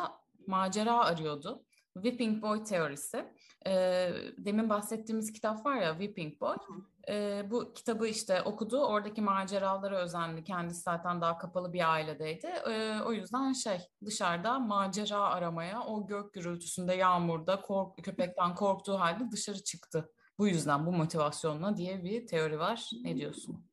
[0.46, 1.64] macera arıyordu.
[2.02, 3.24] Whipping Boy teorisi.
[3.66, 6.56] Ee, demin bahsettiğimiz kitap var ya Whipping Boy.
[7.08, 8.78] Ee, bu kitabı işte okudu.
[8.86, 10.44] Oradaki maceralara özendi.
[10.44, 12.46] Kendisi zaten daha kapalı bir ailedeydi.
[12.46, 19.30] Ee, o yüzden şey dışarıda macera aramaya o gök gürültüsünde yağmurda kork köpekten korktuğu halde
[19.30, 20.12] dışarı çıktı.
[20.38, 22.90] Bu yüzden bu motivasyonla diye bir teori var.
[23.02, 23.64] Ne diyorsun?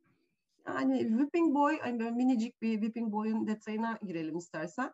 [0.68, 4.94] Yani Whipping Boy, hani böyle minicik bir Whipping Boy'un detayına girelim istersen.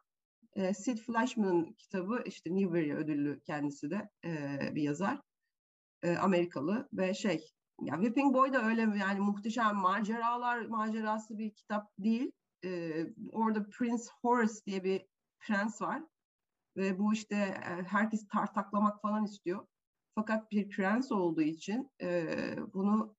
[0.55, 5.21] E, Sid Fleischman'ın kitabı işte Newbery ödüllü kendisi de e, bir yazar.
[6.03, 11.91] E, Amerikalı ve şey ya Whipping Boy da öyle yani muhteşem maceralar macerası bir kitap
[11.99, 12.31] değil.
[12.65, 12.91] E,
[13.31, 15.05] orada Prince Horace diye bir
[15.39, 16.03] prens var.
[16.77, 17.35] Ve bu işte
[17.87, 19.67] herkes tartaklamak falan istiyor.
[20.15, 22.35] Fakat bir prens olduğu için e,
[22.73, 23.15] bunu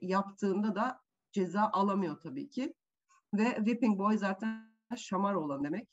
[0.00, 1.00] yaptığında da
[1.32, 2.74] ceza alamıyor tabii ki.
[3.34, 5.88] Ve Whipping Boy zaten şamar olan demek.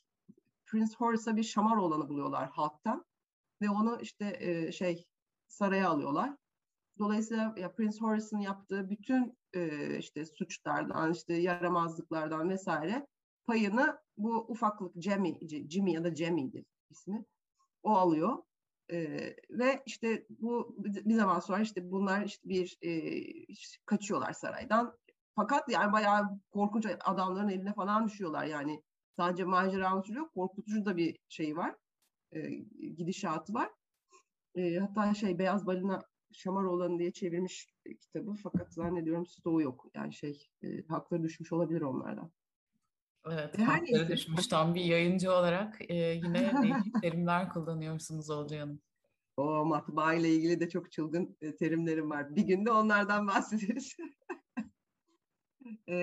[0.74, 3.04] Prince Horace'a bir şamar olanı buluyorlar halktan.
[3.62, 5.06] Ve onu işte e, şey
[5.48, 6.36] saraya alıyorlar.
[6.98, 13.06] Dolayısıyla ya Prince Horace'ın yaptığı bütün e, işte suçlardan, işte yaramazlıklardan vesaire
[13.46, 15.38] payını bu ufaklık Jimmy,
[15.70, 17.24] Jimmy ya da Jemmy'di ismi.
[17.82, 18.38] O alıyor.
[18.90, 18.98] E,
[19.50, 23.22] ve işte bu bir zaman sonra işte bunlar işte bir e,
[23.86, 24.98] kaçıyorlar saraydan.
[25.36, 28.82] Fakat yani bayağı korkunç adamların eline falan düşüyorlar yani.
[29.16, 31.76] Sadece macera anlatılıyor, korkutucu da bir şey var.
[32.32, 32.50] E,
[32.96, 33.70] gidişatı var.
[34.54, 37.68] E, hatta şey Beyaz Balina Şamar olanı diye çevirmiş
[38.00, 39.86] kitabı fakat zannediyorum stoğu yok.
[39.94, 42.32] Yani şey e, hakları düşmüş olabilir onlardan.
[43.26, 44.08] Evet, Her hakları neyse.
[44.08, 44.46] düşmüş.
[44.46, 46.52] Tam bir yayıncı olarak e, yine
[47.02, 48.80] terimler kullanıyorsunuz Olcay Hanım.
[49.36, 52.36] O matbaa ile ilgili de çok çılgın e, terimlerim var.
[52.36, 53.96] Bir günde onlardan bahsederiz.
[55.88, 55.94] e,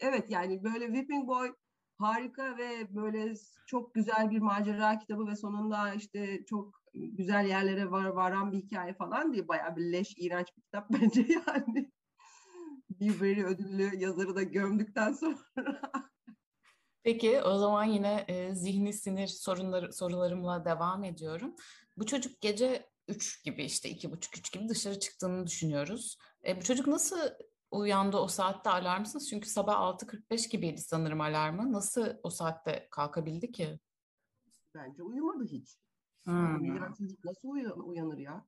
[0.00, 1.52] evet yani böyle Whipping Boy
[2.00, 3.34] harika ve böyle
[3.66, 8.94] çok güzel bir macera kitabı ve sonunda işte çok güzel yerlere var, varan bir hikaye
[8.94, 11.92] falan diye bayağı bir leş, iğrenç bir kitap bence yani.
[13.00, 15.40] Newbery ödüllü yazarı da gömdükten sonra.
[17.02, 21.54] Peki o zaman yine e, zihni sinir sorunları sorularımla devam ediyorum.
[21.96, 26.18] Bu çocuk gece 3 gibi işte iki buçuk üç gibi dışarı çıktığını düşünüyoruz.
[26.46, 27.18] E, bu çocuk nasıl
[27.70, 29.30] uyandı o saatte alarmsız?
[29.30, 31.72] Çünkü sabah 6.45 gibiydi sanırım alarmı.
[31.72, 33.80] Nasıl o saatte kalkabildi ki?
[34.74, 35.78] Bence uyumadı hiç.
[36.24, 36.94] Hmm.
[36.98, 37.48] Çocuk nasıl
[37.84, 38.46] uyanır ya?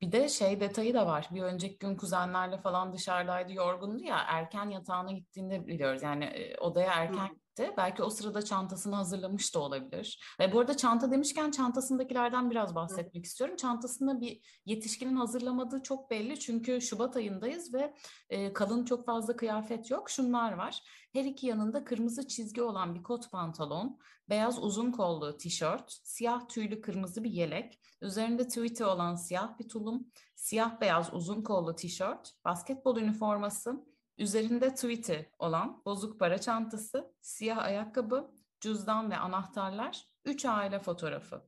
[0.00, 1.28] Bir de şey detayı da var.
[1.34, 4.18] Bir önceki gün kuzenlerle falan dışarıdaydı, yorgundu ya.
[4.28, 6.02] Erken yatağına gittiğinde biliyoruz.
[6.02, 7.74] Yani e, odaya erken gitti.
[7.76, 10.36] Belki o sırada çantasını hazırlamış da olabilir.
[10.40, 13.56] Ve bu arada çanta demişken çantasındakilerden biraz bahsetmek istiyorum.
[13.56, 16.40] Çantasında bir yetişkinin hazırlamadığı çok belli.
[16.40, 17.94] Çünkü Şubat ayındayız ve
[18.30, 20.10] e, kalın çok fazla kıyafet yok.
[20.10, 20.82] Şunlar var.
[21.12, 26.80] Her iki yanında kırmızı çizgi olan bir kot pantolon, beyaz uzun kollu tişört, siyah tüylü
[26.80, 32.96] kırmızı bir yelek, üzerinde tweet'i olan siyah bir tulum, siyah beyaz uzun kollu tişört, basketbol
[32.96, 33.86] üniforması,
[34.18, 41.42] üzerinde tweet'i olan bozuk para çantası, siyah ayakkabı, cüzdan ve anahtarlar, üç aile fotoğrafı.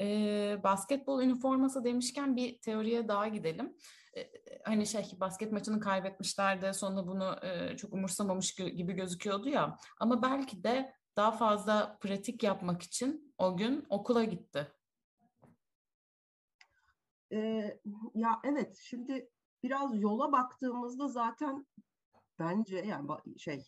[0.00, 3.76] Ee, basketbol üniforması demişken bir teoriye daha gidelim.
[4.16, 4.30] Ee,
[4.64, 9.76] hani şey basket maçını kaybetmişlerdi sonra bunu e, çok umursamamış gibi gözüküyordu ya.
[10.00, 14.72] Ama belki de daha fazla pratik yapmak için o gün okula gitti.
[17.32, 17.80] Ee,
[18.14, 19.30] ya evet şimdi
[19.62, 21.66] biraz yola baktığımızda zaten
[22.38, 23.64] bence yani şey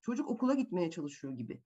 [0.00, 1.62] çocuk okula gitmeye çalışıyor gibi.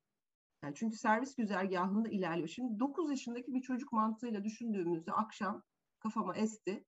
[0.63, 2.49] Yani çünkü servis güzergahında ilerliyor.
[2.49, 5.63] Şimdi 9 yaşındaki bir çocuk mantığıyla düşündüğümüzde akşam
[5.99, 6.85] kafama esti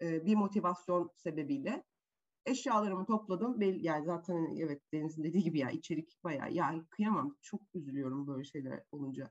[0.00, 1.84] e, bir motivasyon sebebiyle.
[2.46, 3.62] Eşyalarımı topladım.
[3.62, 7.36] Yani zaten evet Deniz'in dediği gibi ya içerik bayağı ya kıyamam.
[7.42, 9.30] Çok üzülüyorum böyle şeyler olunca.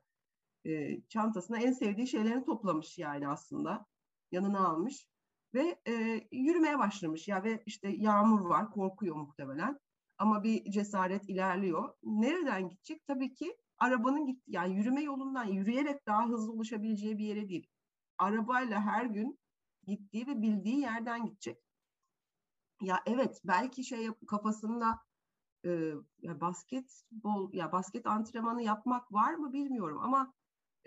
[0.65, 3.85] E, çantasına en sevdiği şeylerini toplamış yani aslında.
[4.31, 5.10] Yanına almış
[5.53, 5.93] ve e,
[6.31, 9.79] yürümeye başlamış ya ve işte yağmur var korkuyor muhtemelen
[10.17, 11.93] ama bir cesaret ilerliyor.
[12.03, 13.07] Nereden gidecek?
[13.07, 17.67] Tabii ki arabanın gitti yani yürüme yolundan yürüyerek daha hızlı ulaşabileceği bir yere değil.
[18.17, 19.39] Arabayla her gün
[19.87, 21.57] gittiği ve bildiği yerden gidecek.
[22.81, 24.99] Ya evet belki şey kafasında
[25.65, 25.69] e,
[26.21, 30.33] ya basketbol ya basket antrenmanı yapmak var mı bilmiyorum ama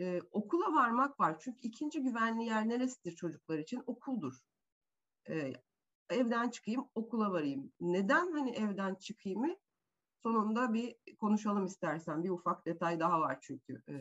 [0.00, 1.36] e, okula varmak var.
[1.40, 3.82] Çünkü ikinci güvenli yer neresidir çocuklar için?
[3.86, 4.34] Okuldur.
[5.28, 5.52] E,
[6.10, 7.72] evden çıkayım, okula varayım.
[7.80, 9.56] Neden hani evden çıkayım?
[10.22, 12.24] Sonunda bir konuşalım istersen.
[12.24, 13.94] Bir ufak detay daha var çünkü e,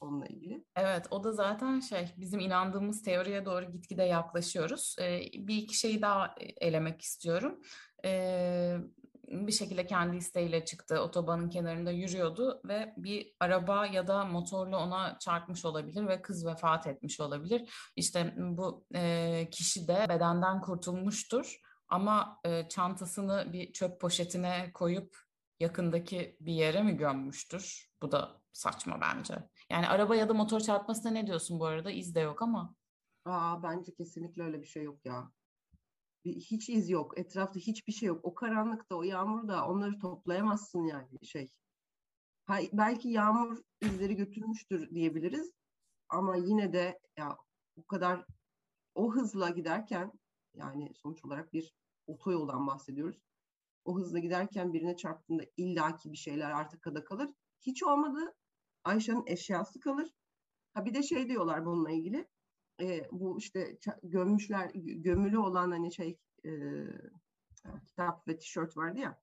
[0.00, 0.64] onunla ilgili.
[0.76, 4.96] Evet, o da zaten şey, bizim inandığımız teoriye doğru gitgide yaklaşıyoruz.
[5.00, 7.60] Ee, bir iki şeyi daha elemek istiyorum.
[8.04, 8.76] Ee,
[9.28, 11.00] bir şekilde kendi isteğiyle çıktı.
[11.00, 16.86] Otobanın kenarında yürüyordu ve bir araba ya da motorla ona çarpmış olabilir ve kız vefat
[16.86, 17.90] etmiş olabilir.
[17.96, 25.16] İşte bu e, kişi de bedenden kurtulmuştur ama e, çantasını bir çöp poşetine koyup
[25.60, 27.90] yakındaki bir yere mi gömmüştür?
[28.02, 29.34] Bu da saçma bence.
[29.70, 31.90] Yani araba ya da motor çarpmasına ne diyorsun bu arada?
[31.90, 32.74] İz de yok ama.
[33.24, 35.30] Aa, bence kesinlikle öyle bir şey yok ya
[36.24, 37.18] hiç iz yok.
[37.18, 38.20] Etrafta hiçbir şey yok.
[38.22, 41.50] O karanlıkta, o yağmurda onları toplayamazsın yani şey.
[42.46, 45.52] Ha, belki yağmur izleri götürmüştür diyebiliriz.
[46.08, 47.36] Ama yine de ya
[47.76, 48.26] bu kadar
[48.94, 50.12] o hızla giderken
[50.54, 51.74] yani sonuç olarak bir
[52.06, 53.18] otoyoldan bahsediyoruz.
[53.84, 57.30] O hızla giderken birine çarptığında illaki bir şeyler artık kalır.
[57.60, 58.34] Hiç olmadı
[58.84, 60.10] Ayşe'nin eşyası kalır.
[60.74, 62.28] Ha bir de şey diyorlar bununla ilgili
[62.80, 66.50] e, bu işte gömmüşler gömülü olan hani şey e,
[67.86, 69.20] kitap ve tişört vardı ya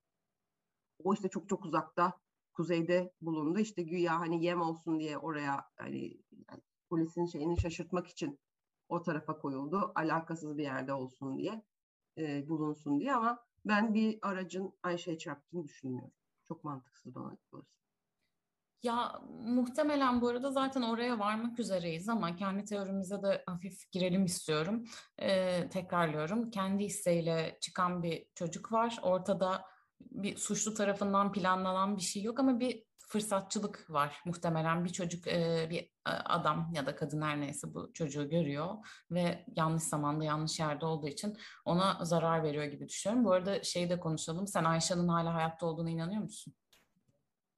[1.04, 2.14] o işte çok çok uzakta
[2.54, 6.18] kuzeyde bulundu işte güya hani yem olsun diye oraya hani
[6.49, 8.39] yani polisin şeyini şaşırtmak için
[8.89, 11.64] o tarafa koyuldu alakasız bir yerde olsun diye
[12.18, 16.12] e, bulunsun diye ama ben bir aracın Ayşe'ye çarptığını düşünmüyorum.
[16.47, 17.80] Çok mantıksız bana kalırsa.
[18.84, 24.84] Ya muhtemelen bu arada zaten oraya varmak üzereyiz ama kendi teorimize de hafif girelim istiyorum.
[25.21, 26.51] Ee, tekrarlıyorum.
[26.51, 28.99] Kendi isteğiyle çıkan bir çocuk var.
[29.01, 29.65] Ortada
[30.01, 35.25] bir suçlu tarafından planlanan bir şey yok ama bir fırsatçılık var muhtemelen bir çocuk
[35.69, 38.75] bir adam ya da kadın her neyse bu çocuğu görüyor
[39.11, 43.25] ve yanlış zamanda yanlış yerde olduğu için ona zarar veriyor gibi düşünüyorum.
[43.25, 44.47] Bu arada şeyi de konuşalım.
[44.47, 46.53] Sen Ayşe'nin hala hayatta olduğuna inanıyor musun?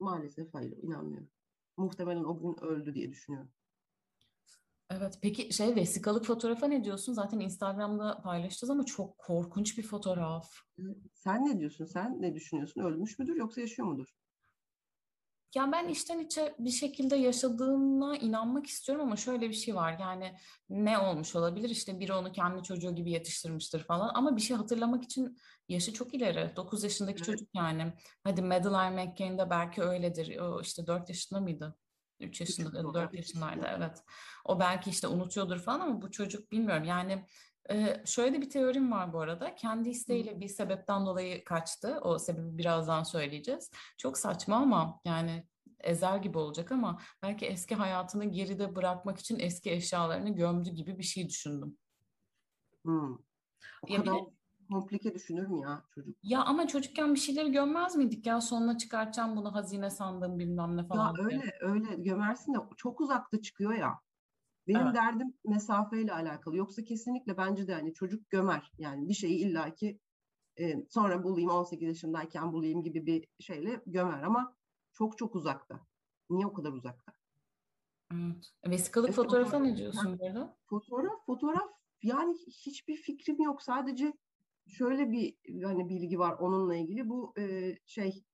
[0.00, 1.30] Maalesef hayır, inanmıyorum.
[1.76, 3.50] Muhtemelen o gün öldü diye düşünüyorum.
[4.90, 7.12] Evet, peki şey vesikalık fotoğrafa ne diyorsun?
[7.12, 10.50] Zaten Instagram'da paylaşacağız ama çok korkunç bir fotoğraf.
[11.14, 11.84] Sen ne diyorsun?
[11.84, 12.80] Sen ne düşünüyorsun?
[12.80, 14.08] Ölmüş müdür yoksa yaşıyor mudur?
[15.54, 19.98] Ya ben içten içe bir şekilde yaşadığına inanmak istiyorum ama şöyle bir şey var.
[20.00, 20.36] Yani
[20.70, 21.70] ne olmuş olabilir?
[21.70, 24.10] İşte biri onu kendi çocuğu gibi yetiştirmiştir falan.
[24.14, 25.38] Ama bir şey hatırlamak için
[25.68, 26.56] yaşı çok ileri.
[26.56, 27.26] 9 yaşındaki evet.
[27.26, 27.92] çocuk yani.
[28.24, 30.38] Hadi Madeline McCain de belki öyledir.
[30.38, 31.76] O işte 4 yaşında mıydı?
[32.20, 34.02] 3 yaşında, 4 yaşındaydı evet.
[34.44, 36.84] O belki işte unutuyordur falan ama bu çocuk bilmiyorum.
[36.84, 37.26] Yani
[37.70, 39.54] ee, şöyle bir teorim var bu arada.
[39.54, 41.98] Kendi isteğiyle bir sebepten dolayı kaçtı.
[42.02, 43.70] O sebebi birazdan söyleyeceğiz.
[43.98, 45.46] Çok saçma ama yani
[45.80, 51.02] ezer gibi olacak ama belki eski hayatını geride bırakmak için eski eşyalarını gömdü gibi bir
[51.02, 51.76] şey düşündüm.
[52.82, 53.14] Hmm.
[53.82, 56.16] O ya kadar bir, komplike düşünür mü ya çocuk?
[56.22, 60.86] Ya ama çocukken bir şeyleri gömmez miydik ya sonuna çıkartacağım bunu hazine sandım bilmem ne
[60.86, 61.14] falan.
[61.18, 61.52] Ya öyle diye.
[61.60, 64.00] öyle gömersin de çok uzakta çıkıyor ya.
[64.68, 64.94] Benim evet.
[64.94, 66.56] derdim mesafeyle alakalı.
[66.56, 68.72] Yoksa kesinlikle bence de hani çocuk gömer.
[68.78, 70.00] Yani bir şeyi illaki
[70.60, 74.56] e, sonra bulayım 18 yaşındayken bulayım gibi bir şeyle gömer ama
[74.92, 75.80] çok çok uzakta.
[76.30, 77.12] Niye o kadar uzakta?
[78.12, 78.52] Evet.
[78.66, 80.56] Vesikalık e, fotoğrafa fotoğraf, ne diyorsun burada?
[80.66, 81.70] Fotoğraf, fotoğraf
[82.02, 83.62] yani hiçbir fikrim yok.
[83.62, 84.12] Sadece
[84.66, 87.08] şöyle bir hani bilgi var onunla ilgili.
[87.08, 88.24] Bu e, şey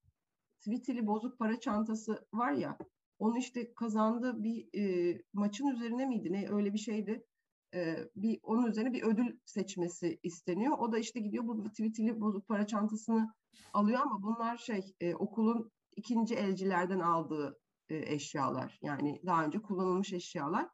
[0.60, 2.78] Tweetili bozuk para çantası var ya
[3.20, 7.26] onu işte kazandığı bir e, maçın üzerine miydi ne öyle bir şeydi.
[7.74, 10.78] E, bir onun üzerine bir ödül seçmesi isteniyor.
[10.78, 13.34] O da işte gidiyor bu tweetili bozuk para çantasını
[13.72, 17.58] alıyor ama bunlar şey e, okulun ikinci elcilerden aldığı
[17.88, 18.78] e, eşyalar.
[18.82, 20.68] Yani daha önce kullanılmış eşyalar.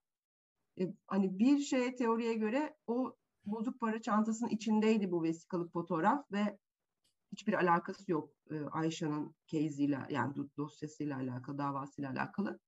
[0.80, 6.58] E, hani bir şeye teoriye göre o bozuk para çantasının içindeydi bu vesikalık fotoğraf ve
[7.32, 12.58] hiçbir alakası yok e, Ayşe'nin case'iyle yani dosyasıyla alakalı, davasıyla alakalı.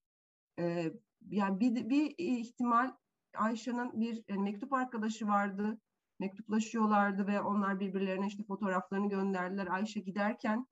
[0.59, 0.93] E,
[1.31, 2.93] yani bir, bir ihtimal
[3.37, 5.81] Ayşe'nin bir yani mektup arkadaşı vardı.
[6.21, 9.67] Mektuplaşıyorlardı ve onlar birbirlerine işte fotoğraflarını gönderdiler.
[9.67, 10.67] Ayşe giderken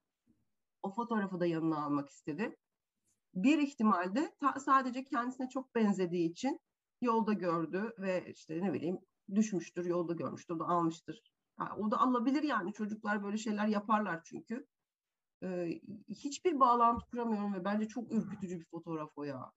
[0.82, 2.56] o fotoğrafı da yanına almak istedi.
[3.34, 6.60] Bir ihtimalde ta, sadece kendisine çok benzediği için
[7.00, 8.98] yolda gördü ve işte ne bileyim
[9.34, 11.22] düşmüştür, yolda görmüştür, o da almıştır.
[11.60, 14.66] Yani o da alabilir yani çocuklar böyle şeyler yaparlar çünkü.
[15.42, 19.52] Ee, hiçbir bağlantı kuramıyorum ve bence çok ürkütücü bir fotoğraf o ya.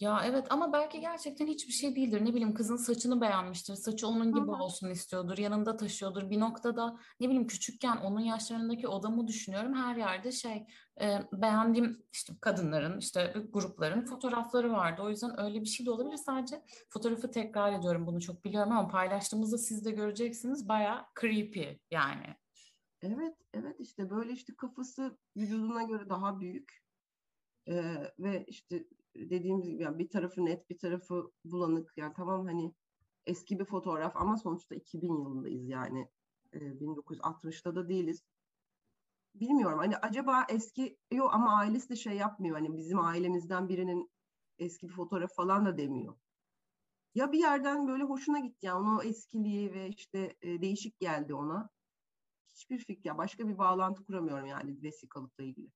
[0.00, 2.24] Ya evet ama belki gerçekten hiçbir şey değildir.
[2.24, 3.74] Ne bileyim kızın saçını beğenmiştir.
[3.74, 4.62] Saçı onun gibi Hı-hı.
[4.62, 5.38] olsun istiyordur.
[5.38, 6.30] Yanında taşıyordur.
[6.30, 9.74] Bir noktada ne bileyim küçükken onun yaşlarındaki odamı düşünüyorum.
[9.74, 10.66] Her yerde şey
[11.00, 15.02] e, beğendiğim işte kadınların işte grupların fotoğrafları vardı.
[15.02, 16.16] O yüzden öyle bir şey de olabilir.
[16.16, 20.68] Sadece fotoğrafı tekrar ediyorum bunu çok biliyorum ama paylaştığımızda siz de göreceksiniz.
[20.68, 22.36] Baya creepy yani.
[23.04, 26.82] Evet, evet işte böyle işte kafası vücuduna göre daha büyük.
[27.68, 28.84] Ee, ve işte
[29.16, 31.92] dediğimiz gibi yani bir tarafı net bir tarafı bulanık.
[31.96, 32.74] Yani tamam hani
[33.26, 36.08] eski bir fotoğraf ama sonuçta 2000 yılındayız yani.
[36.52, 38.22] E, 1960'ta da değiliz.
[39.34, 42.56] Bilmiyorum hani acaba eski yok ama ailesi de şey yapmıyor.
[42.56, 44.10] Hani bizim ailemizden birinin
[44.58, 46.14] eski bir fotoğraf falan da demiyor.
[47.14, 51.73] Ya bir yerden böyle hoşuna gitti yani onun eskiliği ve işte e, değişik geldi ona.
[52.54, 55.70] Hiçbir fikir, başka bir bağlantı kuramıyorum yani vesikalıkla ilgili.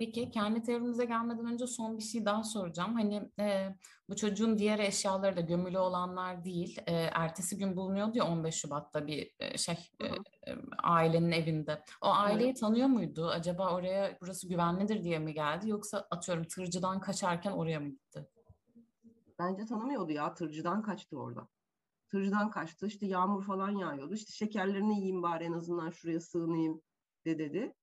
[0.00, 2.94] Peki kendi teorimize gelmeden önce son bir şey daha soracağım.
[2.94, 3.74] Hani e,
[4.08, 6.78] bu çocuğun diğer eşyaları da gömülü olanlar değil.
[6.86, 11.84] E, ertesi gün bulunuyordu ya 15 Şubat'ta bir e, şey e, e, ailenin evinde.
[12.02, 12.60] O aileyi evet.
[12.60, 13.28] tanıyor muydu?
[13.28, 15.68] Acaba oraya burası güvenlidir diye mi geldi?
[15.68, 18.28] Yoksa atıyorum tırcıdan kaçarken oraya mı gitti?
[19.38, 20.34] Bence tanımıyordu ya.
[20.34, 21.48] Tırcıdan kaçtı orada.
[22.10, 22.86] Tırcıdan kaçtı.
[22.86, 24.14] İşte yağmur falan yağıyordu.
[24.14, 26.82] İşte şekerlerini yiyeyim bari en azından şuraya sığınayım
[27.26, 27.74] de dedi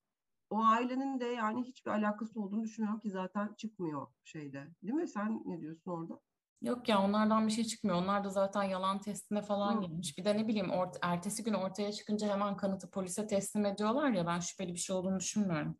[0.49, 4.67] o ailenin de yani hiçbir alakası olduğunu düşünüyorum ki zaten çıkmıyor şeyde.
[4.83, 5.07] Değil mi?
[5.07, 6.19] Sen ne diyorsun orada?
[6.61, 7.97] Yok ya onlardan bir şey çıkmıyor.
[7.97, 9.81] Onlar da zaten yalan testine falan Hı.
[9.81, 10.17] girmiş.
[10.17, 14.25] Bir de ne bileyim ort ertesi gün ortaya çıkınca hemen kanıtı polise teslim ediyorlar ya
[14.25, 15.77] ben şüpheli bir şey olduğunu düşünmüyorum.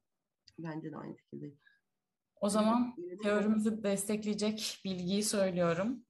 [0.60, 1.60] Bence de aynı fikirdeyim.
[2.42, 6.06] O zaman teorimizi destekleyecek bilgiyi söylüyorum.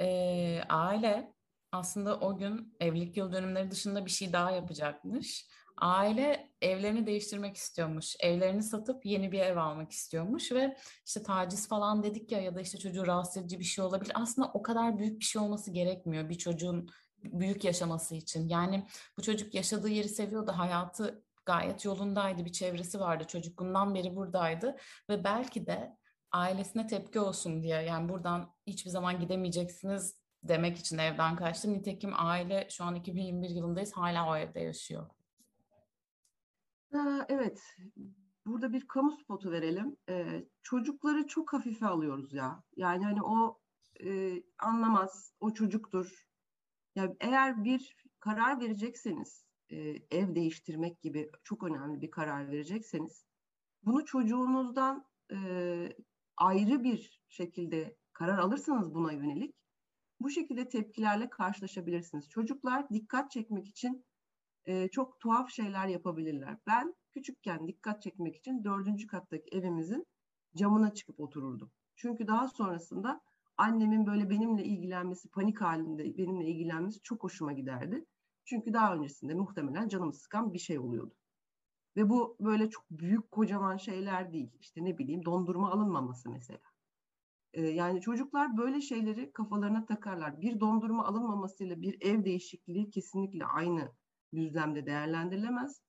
[0.00, 1.34] Ee, aile
[1.72, 5.48] aslında o gün evlilik yıl dönümleri dışında bir şey daha yapacakmış.
[5.76, 8.16] Aile evlerini değiştirmek istiyormuş.
[8.20, 12.60] Evlerini satıp yeni bir ev almak istiyormuş ve işte taciz falan dedik ya ya da
[12.60, 14.12] işte çocuğu rahatsız edici bir şey olabilir.
[14.14, 16.90] Aslında o kadar büyük bir şey olması gerekmiyor bir çocuğun
[17.22, 18.48] büyük yaşaması için.
[18.48, 18.86] Yani
[19.18, 24.76] bu çocuk yaşadığı yeri seviyordu, hayatı gayet yolundaydı, bir çevresi vardı, çocukluğundan beri buradaydı
[25.10, 25.96] ve belki de
[26.32, 31.72] ailesine tepki olsun diye yani buradan hiçbir zaman gidemeyeceksiniz demek için evden kaçtı.
[31.72, 35.06] Nitekim aile şu an 2021 yılındayız hala o evde yaşıyor.
[37.28, 37.76] evet,
[38.46, 39.96] burada bir kamu spotu verelim.
[40.08, 42.62] Ee, çocukları çok hafife alıyoruz ya.
[42.76, 43.58] Yani hani o
[44.04, 46.26] e, anlamaz, o çocuktur.
[46.94, 49.76] Yani eğer bir karar verecekseniz, e,
[50.10, 53.26] ev değiştirmek gibi çok önemli bir karar verecekseniz,
[53.82, 55.38] bunu çocuğunuzdan e,
[56.36, 59.54] ayrı bir şekilde karar alırsanız buna yönelik,
[60.20, 62.28] bu şekilde tepkilerle karşılaşabilirsiniz.
[62.28, 64.04] Çocuklar dikkat çekmek için
[64.64, 66.56] e, çok tuhaf şeyler yapabilirler.
[66.66, 70.06] Ben küçükken dikkat çekmek için dördüncü kattaki evimizin
[70.56, 71.70] camına çıkıp otururdum.
[71.96, 73.20] Çünkü daha sonrasında
[73.56, 78.04] annemin böyle benimle ilgilenmesi, panik halinde benimle ilgilenmesi çok hoşuma giderdi.
[78.44, 81.14] Çünkü daha öncesinde muhtemelen canımı sıkan bir şey oluyordu.
[81.96, 84.50] Ve bu böyle çok büyük kocaman şeyler değil.
[84.60, 86.67] İşte ne bileyim dondurma alınmaması mesela.
[87.54, 90.40] Yani çocuklar böyle şeyleri kafalarına takarlar.
[90.40, 93.92] Bir dondurma alınmamasıyla bir ev değişikliği kesinlikle aynı
[94.34, 95.82] düzlemde değerlendirilemez.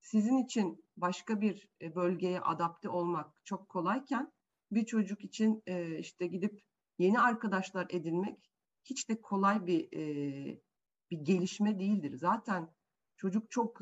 [0.00, 4.32] Sizin için başka bir e, bölgeye adapte olmak çok kolayken
[4.70, 6.62] bir çocuk için e, işte gidip
[6.98, 8.52] yeni arkadaşlar edinmek
[8.84, 10.60] hiç de kolay bir e,
[11.10, 12.16] bir gelişme değildir.
[12.16, 12.68] Zaten
[13.16, 13.80] çocuk çok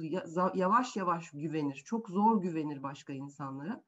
[0.55, 3.85] yavaş yavaş güvenir, çok zor güvenir başka insanlara.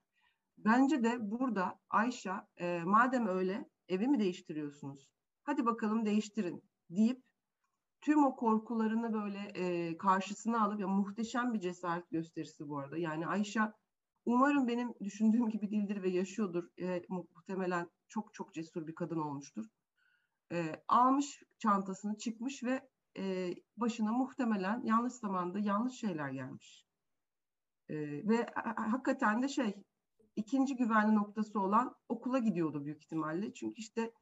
[0.59, 5.09] Bence de burada Ayşe e, madem öyle evi mi değiştiriyorsunuz?
[5.43, 7.23] Hadi bakalım değiştirin deyip
[8.01, 12.99] tüm o korkularını böyle e, karşısına alıp ya muhteşem bir cesaret gösterisi bu arada.
[12.99, 13.61] Yani Ayşe
[14.25, 16.65] umarım benim düşündüğüm gibi değildir ve yaşıyordur.
[16.81, 19.67] E, muhtemelen çok çok cesur bir kadın olmuştur.
[20.53, 22.89] E, almış çantasını çıkmış ve
[23.19, 26.87] e, başına muhtemelen yanlış zamanda yanlış şeyler gelmiş.
[27.89, 27.97] E,
[28.29, 28.47] ve
[28.77, 29.75] hakikaten de şey
[30.37, 33.53] ikinci güvenli noktası olan okula gidiyordu büyük ihtimalle.
[33.53, 34.13] Çünkü işte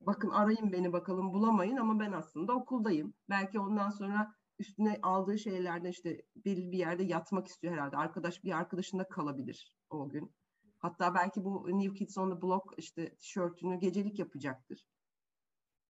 [0.00, 3.14] bakın arayın beni bakalım bulamayın ama ben aslında okuldayım.
[3.28, 7.96] Belki ondan sonra üstüne aldığı şeylerden işte belli bir yerde yatmak istiyor herhalde.
[7.96, 10.32] Arkadaş bir arkadaşında kalabilir o gün.
[10.78, 14.86] Hatta belki bu New Kids on the Block işte tişörtünü gecelik yapacaktır.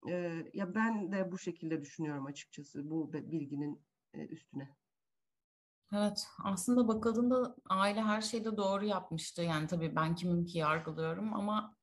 [0.10, 3.82] Ee, ya ben de bu şekilde düşünüyorum açıkçası bu bilginin
[4.14, 4.76] e, üstüne.
[5.94, 9.42] Evet, aslında bakıldığında aile her şeyde doğru yapmıştı.
[9.42, 11.76] Yani tabii ben kimim ki yargılıyorum ama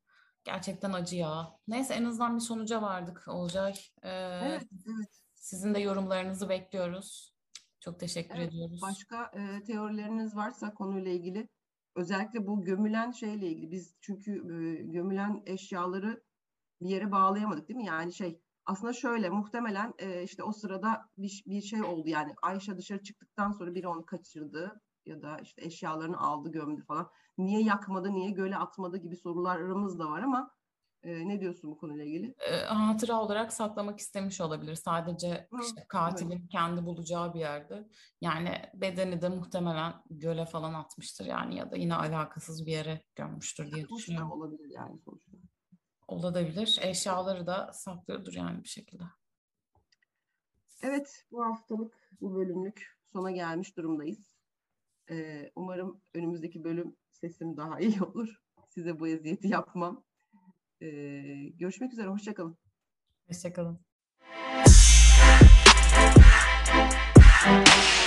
[0.44, 1.58] gerçekten acı ya.
[1.68, 3.74] Neyse en azından bir sonuca vardık Olcay.
[4.02, 4.10] Ee,
[4.42, 5.22] evet, evet.
[5.34, 7.34] Sizin de yorumlarınızı bekliyoruz.
[7.80, 8.80] Çok teşekkür evet, ediyoruz.
[8.82, 11.48] Başka e, teorileriniz varsa konuyla ilgili
[11.96, 16.22] özellikle bu gömülen şeyle ilgili biz çünkü e, gömülen eşyaları
[16.80, 17.86] bir yere bağlayamadık değil mi?
[17.86, 22.78] Yani şey aslında şöyle muhtemelen e, işte o sırada bir, bir şey oldu yani Ayşe
[22.78, 27.10] dışarı çıktıktan sonra biri onu kaçırdı ya da işte eşyalarını aldı gömdü falan.
[27.38, 30.50] Niye yakmadı, niye göle atmadı gibi sorularımız da var ama
[31.02, 32.34] e, ne diyorsun bu konuyla ilgili?
[32.38, 34.74] E, hatıra olarak saklamak istemiş olabilir.
[34.74, 36.48] Sadece Hı, işte katilin evet.
[36.50, 37.88] kendi bulacağı bir yerde.
[38.20, 43.72] Yani bedeni de muhtemelen göle falan atmıştır yani ya da yine alakasız bir yere gömmüştür
[43.72, 44.32] diye düşünüyorum.
[44.32, 45.25] olabilir yani sonuçta
[46.08, 46.78] olabilir.
[46.82, 49.02] Eşyaları da saklıyordur yani bir şekilde.
[50.82, 54.36] Evet bu haftalık bu bölümlük sona gelmiş durumdayız.
[55.10, 58.42] Ee, umarım önümüzdeki bölüm sesim daha iyi olur.
[58.68, 60.04] Size bu eziyeti yapmam.
[60.80, 60.86] Ee,
[61.54, 62.08] görüşmek üzere.
[62.08, 62.58] Hoşçakalın.
[63.28, 63.86] Hoşçakalın.
[67.46, 68.05] Thank you.